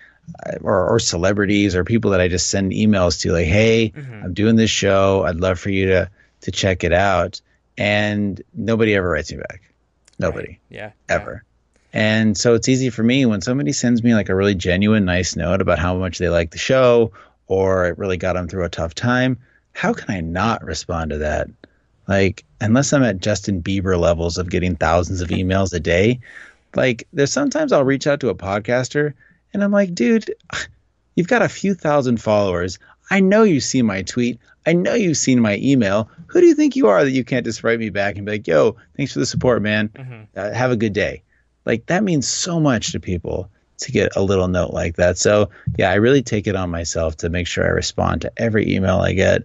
or, 0.61 0.87
or 0.87 0.99
celebrities 0.99 1.75
or 1.75 1.83
people 1.83 2.11
that 2.11 2.21
I 2.21 2.27
just 2.27 2.49
send 2.49 2.71
emails 2.71 3.21
to, 3.21 3.31
like, 3.31 3.47
"Hey, 3.47 3.91
Mhm. 3.95 4.23
I'm 4.23 4.33
doing 4.33 4.55
this 4.55 4.69
show. 4.69 5.23
I'd 5.25 5.37
love 5.37 5.59
for 5.59 5.69
you 5.69 5.87
to 5.87 6.09
to 6.41 6.51
check 6.51 6.83
it 6.83 6.93
out." 6.93 7.41
And 7.77 8.41
nobody 8.53 8.93
ever 8.95 9.09
writes 9.09 9.31
me 9.31 9.37
back. 9.37 9.61
Nobody 10.19 10.47
Right. 10.49 10.59
Yeah. 10.69 10.91
ever. 11.07 11.43
And 11.93 12.37
so 12.37 12.53
it's 12.53 12.67
easy 12.69 12.89
for 12.89 13.03
me 13.03 13.25
when 13.25 13.41
somebody 13.41 13.71
sends 13.71 14.03
me 14.03 14.13
like 14.13 14.29
a 14.29 14.35
really 14.35 14.53
genuine, 14.55 15.05
nice 15.05 15.35
note 15.35 15.61
about 15.61 15.79
how 15.79 15.95
much 15.97 16.17
they 16.19 16.29
like 16.29 16.51
the 16.51 16.57
show 16.57 17.11
or 17.47 17.87
it 17.87 17.97
really 17.97 18.17
got 18.17 18.33
them 18.33 18.47
through 18.47 18.65
a 18.65 18.69
tough 18.69 18.93
time. 18.93 19.37
How 19.73 19.93
can 19.93 20.13
I 20.13 20.21
not 20.21 20.63
respond 20.63 21.09
to 21.11 21.17
that? 21.19 21.47
Like, 22.07 22.43
unless 22.61 22.91
I'm 22.93 23.03
at 23.03 23.19
Justin 23.19 23.61
Bieber 23.63 23.97
levels 23.99 24.37
of 24.37 24.49
getting 24.49 24.75
thousands 24.75 25.21
of 25.21 25.29
emails 25.29 25.73
a 25.73 25.79
day, 25.79 26.19
like, 26.75 27.07
there's 27.13 27.31
sometimes 27.31 27.71
I'll 27.71 27.83
reach 27.85 28.05
out 28.07 28.19
to 28.19 28.29
a 28.29 28.35
podcaster 28.35 29.13
and 29.53 29.63
I'm 29.63 29.71
like, 29.71 29.93
dude, 29.95 30.33
you've 31.15 31.27
got 31.27 31.41
a 31.41 31.49
few 31.49 31.73
thousand 31.73 32.21
followers. 32.21 32.79
I 33.11 33.19
know 33.19 33.43
you 33.43 33.59
see 33.59 33.81
my 33.81 34.03
tweet. 34.03 34.39
I 34.65 34.73
know 34.73 34.93
you've 34.93 35.17
seen 35.17 35.39
my 35.39 35.57
email. 35.57 36.09
Who 36.27 36.41
do 36.41 36.47
you 36.47 36.53
think 36.53 36.75
you 36.75 36.87
are 36.87 37.03
that 37.03 37.11
you 37.11 37.23
can't 37.23 37.45
just 37.45 37.63
write 37.63 37.79
me 37.79 37.89
back 37.89 38.17
and 38.17 38.25
be 38.25 38.33
like, 38.33 38.47
yo, 38.47 38.75
thanks 38.95 39.13
for 39.13 39.19
the 39.19 39.25
support, 39.25 39.61
man. 39.61 39.89
Mhm. 39.89 40.27
uh, 40.35 40.51
have 40.53 40.71
a 40.71 40.75
good 40.75 40.93
day. 40.93 41.23
Like 41.65 41.85
that 41.87 42.03
means 42.03 42.27
so 42.27 42.59
much 42.59 42.91
to 42.91 42.99
people 42.99 43.49
to 43.79 43.91
get 43.91 44.15
a 44.15 44.21
little 44.21 44.47
note 44.47 44.71
like 44.71 44.97
that. 44.97 45.17
So 45.17 45.49
yeah, 45.77 45.89
I 45.89 45.95
really 45.95 46.21
take 46.21 46.45
it 46.47 46.55
on 46.55 46.69
myself 46.69 47.17
to 47.17 47.29
make 47.29 47.47
sure 47.47 47.63
I 47.65 47.69
respond 47.69 48.21
to 48.21 48.31
every 48.37 48.75
email 48.75 48.99
I 48.99 49.13
get 49.13 49.43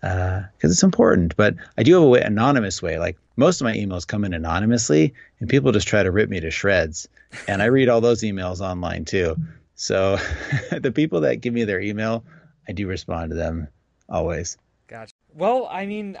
because 0.00 0.72
it's 0.72 0.82
important. 0.82 1.36
But 1.36 1.54
I 1.76 1.82
do 1.82 1.94
have 1.94 2.02
a 2.02 2.08
way, 2.08 2.20
anonymous 2.20 2.80
way. 2.82 2.98
Like 2.98 3.18
most 3.36 3.60
of 3.60 3.64
my 3.64 3.74
emails 3.74 4.06
come 4.06 4.24
in 4.24 4.34
anonymously, 4.34 5.14
and 5.40 5.48
people 5.48 5.72
just 5.72 5.88
try 5.88 6.02
to 6.02 6.10
rip 6.10 6.28
me 6.28 6.40
to 6.40 6.50
shreds. 6.50 7.08
And 7.48 7.62
I 7.62 7.66
read 7.66 7.88
all 7.88 8.00
those 8.00 8.22
emails 8.22 8.60
online 8.60 9.04
too. 9.04 9.36
So 9.74 10.18
the 10.70 10.92
people 10.92 11.22
that 11.22 11.40
give 11.40 11.54
me 11.54 11.64
their 11.64 11.80
email, 11.80 12.24
I 12.68 12.72
do 12.72 12.86
respond 12.86 13.30
to 13.30 13.36
them 13.36 13.68
always. 14.08 14.58
Gotcha. 14.86 15.12
Well, 15.34 15.66
I 15.70 15.86
mean, 15.86 16.18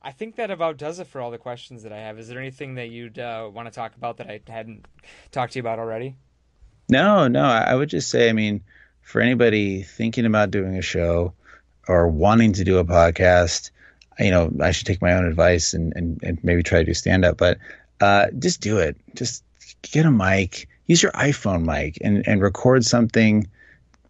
I 0.00 0.12
think 0.12 0.36
that 0.36 0.50
about 0.50 0.76
does 0.76 1.00
it 1.00 1.08
for 1.08 1.20
all 1.20 1.30
the 1.30 1.38
questions 1.38 1.82
that 1.82 1.92
I 1.92 1.98
have. 1.98 2.18
Is 2.18 2.28
there 2.28 2.38
anything 2.38 2.76
that 2.76 2.88
you'd 2.88 3.18
uh, 3.18 3.50
want 3.52 3.66
to 3.66 3.74
talk 3.74 3.96
about 3.96 4.18
that 4.18 4.28
I 4.28 4.40
hadn't 4.46 4.86
talked 5.32 5.54
to 5.54 5.58
you 5.58 5.62
about 5.62 5.78
already? 5.78 6.14
No, 6.88 7.28
no. 7.28 7.42
I 7.42 7.62
I 7.62 7.74
would 7.74 7.88
just 7.88 8.08
say, 8.08 8.30
I 8.30 8.32
mean, 8.32 8.62
for 9.02 9.20
anybody 9.20 9.82
thinking 9.82 10.26
about 10.26 10.50
doing 10.50 10.76
a 10.76 10.82
show 10.82 11.34
or 11.86 12.08
wanting 12.08 12.52
to 12.54 12.64
do 12.64 12.78
a 12.78 12.84
podcast, 12.84 13.70
you 14.18 14.30
know, 14.30 14.50
I 14.60 14.72
should 14.72 14.86
take 14.86 15.02
my 15.02 15.12
own 15.12 15.26
advice 15.26 15.74
and, 15.74 15.92
and, 15.94 16.20
and 16.22 16.38
maybe 16.42 16.62
try 16.62 16.80
to 16.80 16.84
do 16.84 16.94
stand 16.94 17.24
up, 17.24 17.36
but 17.36 17.58
uh, 18.00 18.26
just 18.38 18.60
do 18.60 18.78
it. 18.78 18.96
Just 19.14 19.44
get 19.82 20.06
a 20.06 20.10
mic, 20.10 20.68
use 20.86 21.02
your 21.02 21.12
iPhone 21.12 21.64
mic 21.64 21.98
and, 22.00 22.26
and 22.26 22.42
record 22.42 22.84
something, 22.84 23.48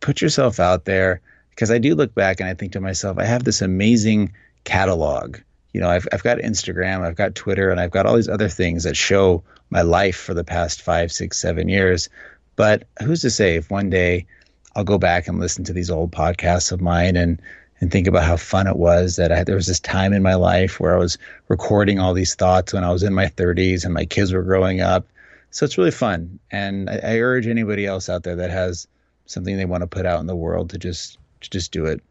put 0.01 0.21
yourself 0.21 0.61
out 0.61 0.85
there. 0.85 1.21
Because 1.51 1.71
I 1.71 1.79
do 1.79 1.95
look 1.95 2.15
back 2.15 2.41
and 2.41 2.49
I 2.49 2.55
think 2.55 2.73
to 2.73 2.81
myself, 2.81 3.19
I 3.19 3.25
have 3.25 3.45
this 3.45 3.63
amazing 3.63 4.33
catalog. 4.65 5.39
You 5.73 5.81
know, 5.81 5.91
I've, 5.91 6.07
I've 6.13 6.23
got 6.23 6.39
Instagram, 6.39 7.01
I've 7.01 7.17
got 7.17 7.35
Twitter, 7.35 7.71
and 7.71 7.81
I've 7.81 7.91
got 7.91 8.07
all 8.07 8.17
these 8.17 8.29
other 8.29 8.49
things 8.49 8.85
that 8.85 8.97
show 8.97 9.43
my 9.71 9.83
life 9.83 10.17
for 10.17 10.35
the 10.35 10.45
past 10.45 10.83
five, 10.83 11.11
six, 11.13 11.39
seven 11.39 11.69
years. 11.69 12.09
But 12.57 12.85
who's 13.03 13.21
to 13.23 13.31
say 13.31 13.57
if 13.57 13.71
one 13.71 13.91
day 13.91 14.27
I'll 14.75 14.85
go 14.85 14.99
back 14.99 15.29
and 15.29 15.41
listen 15.41 15.65
to 15.65 15.73
these 15.73 15.91
old 15.91 16.13
podcasts 16.13 16.73
of 16.73 16.81
mine 16.81 17.17
and 17.17 17.43
and 17.81 17.91
think 17.91 18.07
about 18.07 18.25
how 18.25 18.37
fun 18.37 18.67
it 18.67 18.77
was 18.77 19.17
that 19.17 19.31
I, 19.31 19.45
there 19.45 19.55
was 19.55 19.67
this 19.67 19.81
time 19.81 20.13
in 20.13 20.23
my 20.23 20.35
life 20.35 20.81
where 20.81 20.95
I 20.95 20.99
was 20.99 21.19
recording 21.49 21.99
all 21.99 22.15
these 22.15 22.35
thoughts 22.35 22.73
when 22.73 22.85
I 22.85 22.93
was 22.93 23.03
in 23.03 23.15
my 23.15 23.27
30s 23.27 23.85
and 23.85 23.95
my 23.95 24.05
kids 24.05 24.33
were 24.33 24.43
growing 24.43 24.81
up. 24.81 25.07
So 25.51 25.65
it's 25.65 25.79
really 25.79 25.93
fun, 25.93 26.39
and 26.51 26.91
I, 26.91 27.01
I 27.03 27.19
urge 27.21 27.47
anybody 27.47 27.87
else 27.87 28.11
out 28.11 28.23
there 28.23 28.37
that 28.37 28.51
has 28.51 28.87
something 29.25 29.57
they 29.57 29.65
want 29.65 29.83
to 29.83 29.87
put 29.87 30.05
out 30.05 30.21
in 30.21 30.27
the 30.27 30.37
world 30.37 30.71
to 30.71 30.79
just 30.79 31.19
to 31.41 31.51
just 31.51 31.73
do 31.73 31.87
it. 31.87 32.03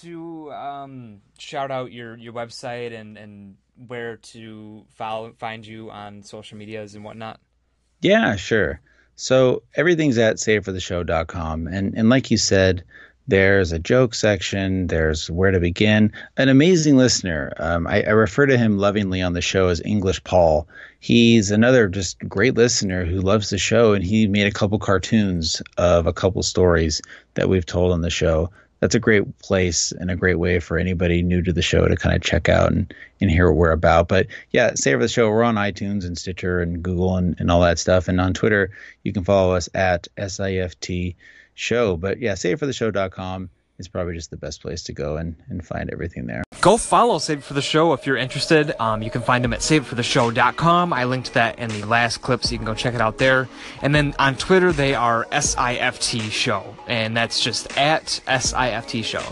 To 0.00 0.52
um, 0.52 1.20
shout 1.38 1.70
out 1.70 1.92
your, 1.92 2.16
your 2.16 2.32
website 2.32 2.98
and, 2.98 3.16
and 3.16 3.56
where 3.86 4.16
to 4.16 4.84
follow 4.88 5.32
find 5.38 5.66
you 5.66 5.90
on 5.90 6.22
social 6.22 6.56
medias 6.56 6.94
and 6.94 7.04
whatnot. 7.04 7.40
Yeah, 8.00 8.36
sure. 8.36 8.80
So 9.16 9.62
everything's 9.74 10.18
at 10.18 10.36
savefortheshow.com. 10.36 11.66
And 11.66 11.94
and 11.96 12.08
like 12.08 12.30
you 12.30 12.36
said, 12.36 12.84
There's 13.28 13.72
a 13.72 13.78
joke 13.78 14.14
section. 14.14 14.86
There's 14.86 15.30
where 15.30 15.50
to 15.50 15.60
begin. 15.60 16.12
An 16.38 16.48
amazing 16.48 16.96
listener. 16.96 17.52
Um, 17.58 17.86
I, 17.86 18.02
I 18.02 18.10
refer 18.10 18.46
to 18.46 18.56
him 18.56 18.78
lovingly 18.78 19.20
on 19.20 19.34
the 19.34 19.42
show 19.42 19.68
as 19.68 19.82
English 19.84 20.24
Paul. 20.24 20.66
He's 20.98 21.50
another 21.50 21.88
just 21.88 22.18
great 22.20 22.54
listener 22.54 23.04
who 23.04 23.20
loves 23.20 23.50
the 23.50 23.58
show, 23.58 23.92
and 23.92 24.02
he 24.02 24.26
made 24.26 24.46
a 24.46 24.52
couple 24.52 24.78
cartoons 24.78 25.60
of 25.76 26.06
a 26.06 26.12
couple 26.12 26.42
stories 26.42 27.02
that 27.34 27.50
we've 27.50 27.66
told 27.66 27.92
on 27.92 28.00
the 28.00 28.08
show. 28.08 28.50
That's 28.80 28.94
a 28.94 29.00
great 29.00 29.38
place 29.38 29.92
and 29.92 30.10
a 30.10 30.16
great 30.16 30.38
way 30.38 30.60
for 30.60 30.78
anybody 30.78 31.22
new 31.22 31.42
to 31.42 31.52
the 31.52 31.62
show 31.62 31.86
to 31.86 31.96
kind 31.96 32.14
of 32.14 32.22
check 32.22 32.48
out 32.48 32.70
and, 32.70 32.94
and 33.20 33.30
hear 33.30 33.50
what 33.50 33.56
we're 33.56 33.70
about. 33.72 34.08
But 34.08 34.28
yeah, 34.50 34.72
Save 34.74 34.98
for 34.98 35.02
the 35.02 35.08
Show. 35.08 35.28
We're 35.28 35.42
on 35.42 35.56
iTunes 35.56 36.04
and 36.04 36.16
Stitcher 36.16 36.60
and 36.60 36.82
Google 36.82 37.16
and, 37.16 37.34
and 37.40 37.50
all 37.50 37.60
that 37.62 37.78
stuff. 37.78 38.08
And 38.08 38.20
on 38.20 38.34
Twitter, 38.34 38.70
you 39.02 39.12
can 39.12 39.24
follow 39.24 39.54
us 39.54 39.68
at 39.74 40.06
SIFT 40.16 41.16
show. 41.54 41.96
But 41.96 42.20
yeah, 42.20 42.34
savefortheshow.com 42.34 43.50
is 43.78 43.88
probably 43.88 44.14
just 44.14 44.30
the 44.30 44.36
best 44.36 44.60
place 44.60 44.82
to 44.84 44.92
go 44.92 45.16
and, 45.16 45.36
and 45.48 45.64
find 45.64 45.90
everything 45.90 46.26
there. 46.26 46.42
Go 46.60 46.76
follow 46.76 47.18
Save 47.18 47.44
for 47.44 47.54
the 47.54 47.62
Show 47.62 47.92
if 47.92 48.06
you're 48.06 48.16
interested. 48.16 48.74
Um, 48.80 49.02
you 49.02 49.10
can 49.10 49.22
find 49.22 49.44
them 49.44 49.52
at 49.52 49.60
saveitfortheshow.com. 49.60 50.92
I 50.92 51.04
linked 51.04 51.34
that 51.34 51.58
in 51.58 51.70
the 51.70 51.84
last 51.84 52.20
clip, 52.20 52.44
so 52.44 52.52
you 52.52 52.58
can 52.58 52.66
go 52.66 52.74
check 52.74 52.94
it 52.94 53.00
out 53.00 53.18
there. 53.18 53.48
And 53.80 53.94
then 53.94 54.14
on 54.18 54.36
Twitter, 54.36 54.72
they 54.72 54.94
are 54.94 55.26
SIFT 55.30 56.32
Show, 56.32 56.76
and 56.88 57.16
that's 57.16 57.40
just 57.40 57.76
at 57.78 58.08
SIFT 58.26 59.04
Show. 59.04 59.22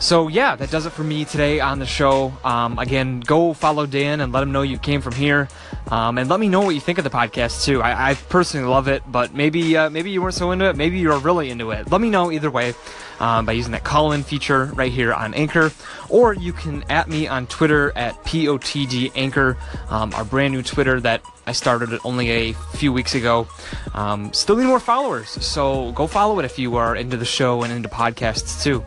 So 0.00 0.28
yeah, 0.28 0.56
that 0.56 0.70
does 0.70 0.86
it 0.86 0.90
for 0.90 1.04
me 1.04 1.26
today 1.26 1.60
on 1.60 1.78
the 1.78 1.84
show. 1.84 2.32
Um, 2.42 2.78
again, 2.78 3.20
go 3.20 3.52
follow 3.52 3.84
Dan 3.84 4.22
and 4.22 4.32
let 4.32 4.42
him 4.42 4.50
know 4.50 4.62
you 4.62 4.78
came 4.78 5.02
from 5.02 5.12
here, 5.12 5.46
um, 5.90 6.16
and 6.16 6.28
let 6.28 6.40
me 6.40 6.48
know 6.48 6.62
what 6.62 6.70
you 6.70 6.80
think 6.80 6.96
of 6.96 7.04
the 7.04 7.10
podcast 7.10 7.64
too. 7.64 7.82
I, 7.82 8.10
I 8.10 8.14
personally 8.14 8.66
love 8.66 8.88
it, 8.88 9.02
but 9.06 9.34
maybe 9.34 9.76
uh, 9.76 9.90
maybe 9.90 10.10
you 10.10 10.22
weren't 10.22 10.34
so 10.34 10.52
into 10.52 10.64
it. 10.70 10.74
Maybe 10.74 10.98
you're 10.98 11.18
really 11.18 11.50
into 11.50 11.70
it. 11.70 11.92
Let 11.92 12.00
me 12.00 12.08
know 12.08 12.32
either 12.32 12.50
way 12.50 12.72
um, 13.20 13.44
by 13.44 13.52
using 13.52 13.72
that 13.72 13.84
call-in 13.84 14.22
feature 14.22 14.66
right 14.74 14.90
here 14.90 15.12
on 15.12 15.34
Anchor, 15.34 15.70
or 16.08 16.32
you 16.32 16.54
can 16.54 16.82
at 16.90 17.06
me 17.06 17.28
on 17.28 17.46
Twitter 17.46 17.92
at 17.94 18.14
POTG 18.24 19.12
Anchor, 19.14 19.58
um, 19.90 20.14
our 20.14 20.24
brand 20.24 20.54
new 20.54 20.62
Twitter 20.62 20.98
that 21.00 21.22
I 21.46 21.52
started 21.52 21.98
only 22.04 22.30
a 22.30 22.52
few 22.54 22.90
weeks 22.90 23.14
ago. 23.14 23.46
Um, 23.92 24.32
still 24.32 24.56
need 24.56 24.66
more 24.66 24.80
followers, 24.80 25.28
so 25.28 25.92
go 25.92 26.06
follow 26.06 26.38
it 26.38 26.46
if 26.46 26.58
you 26.58 26.76
are 26.76 26.96
into 26.96 27.18
the 27.18 27.26
show 27.26 27.62
and 27.64 27.72
into 27.72 27.90
podcasts 27.90 28.62
too. 28.62 28.82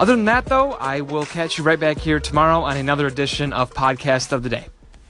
Other 0.00 0.16
than 0.16 0.24
that, 0.24 0.46
though, 0.46 0.72
I 0.72 1.02
will 1.02 1.26
catch 1.26 1.58
you 1.58 1.64
right 1.64 1.78
back 1.78 1.98
here 1.98 2.20
tomorrow 2.20 2.62
on 2.62 2.78
another 2.78 3.06
edition 3.06 3.52
of 3.52 3.74
Podcast 3.74 4.32
of 4.32 4.42
the 4.42 4.48
Day. 4.48 4.68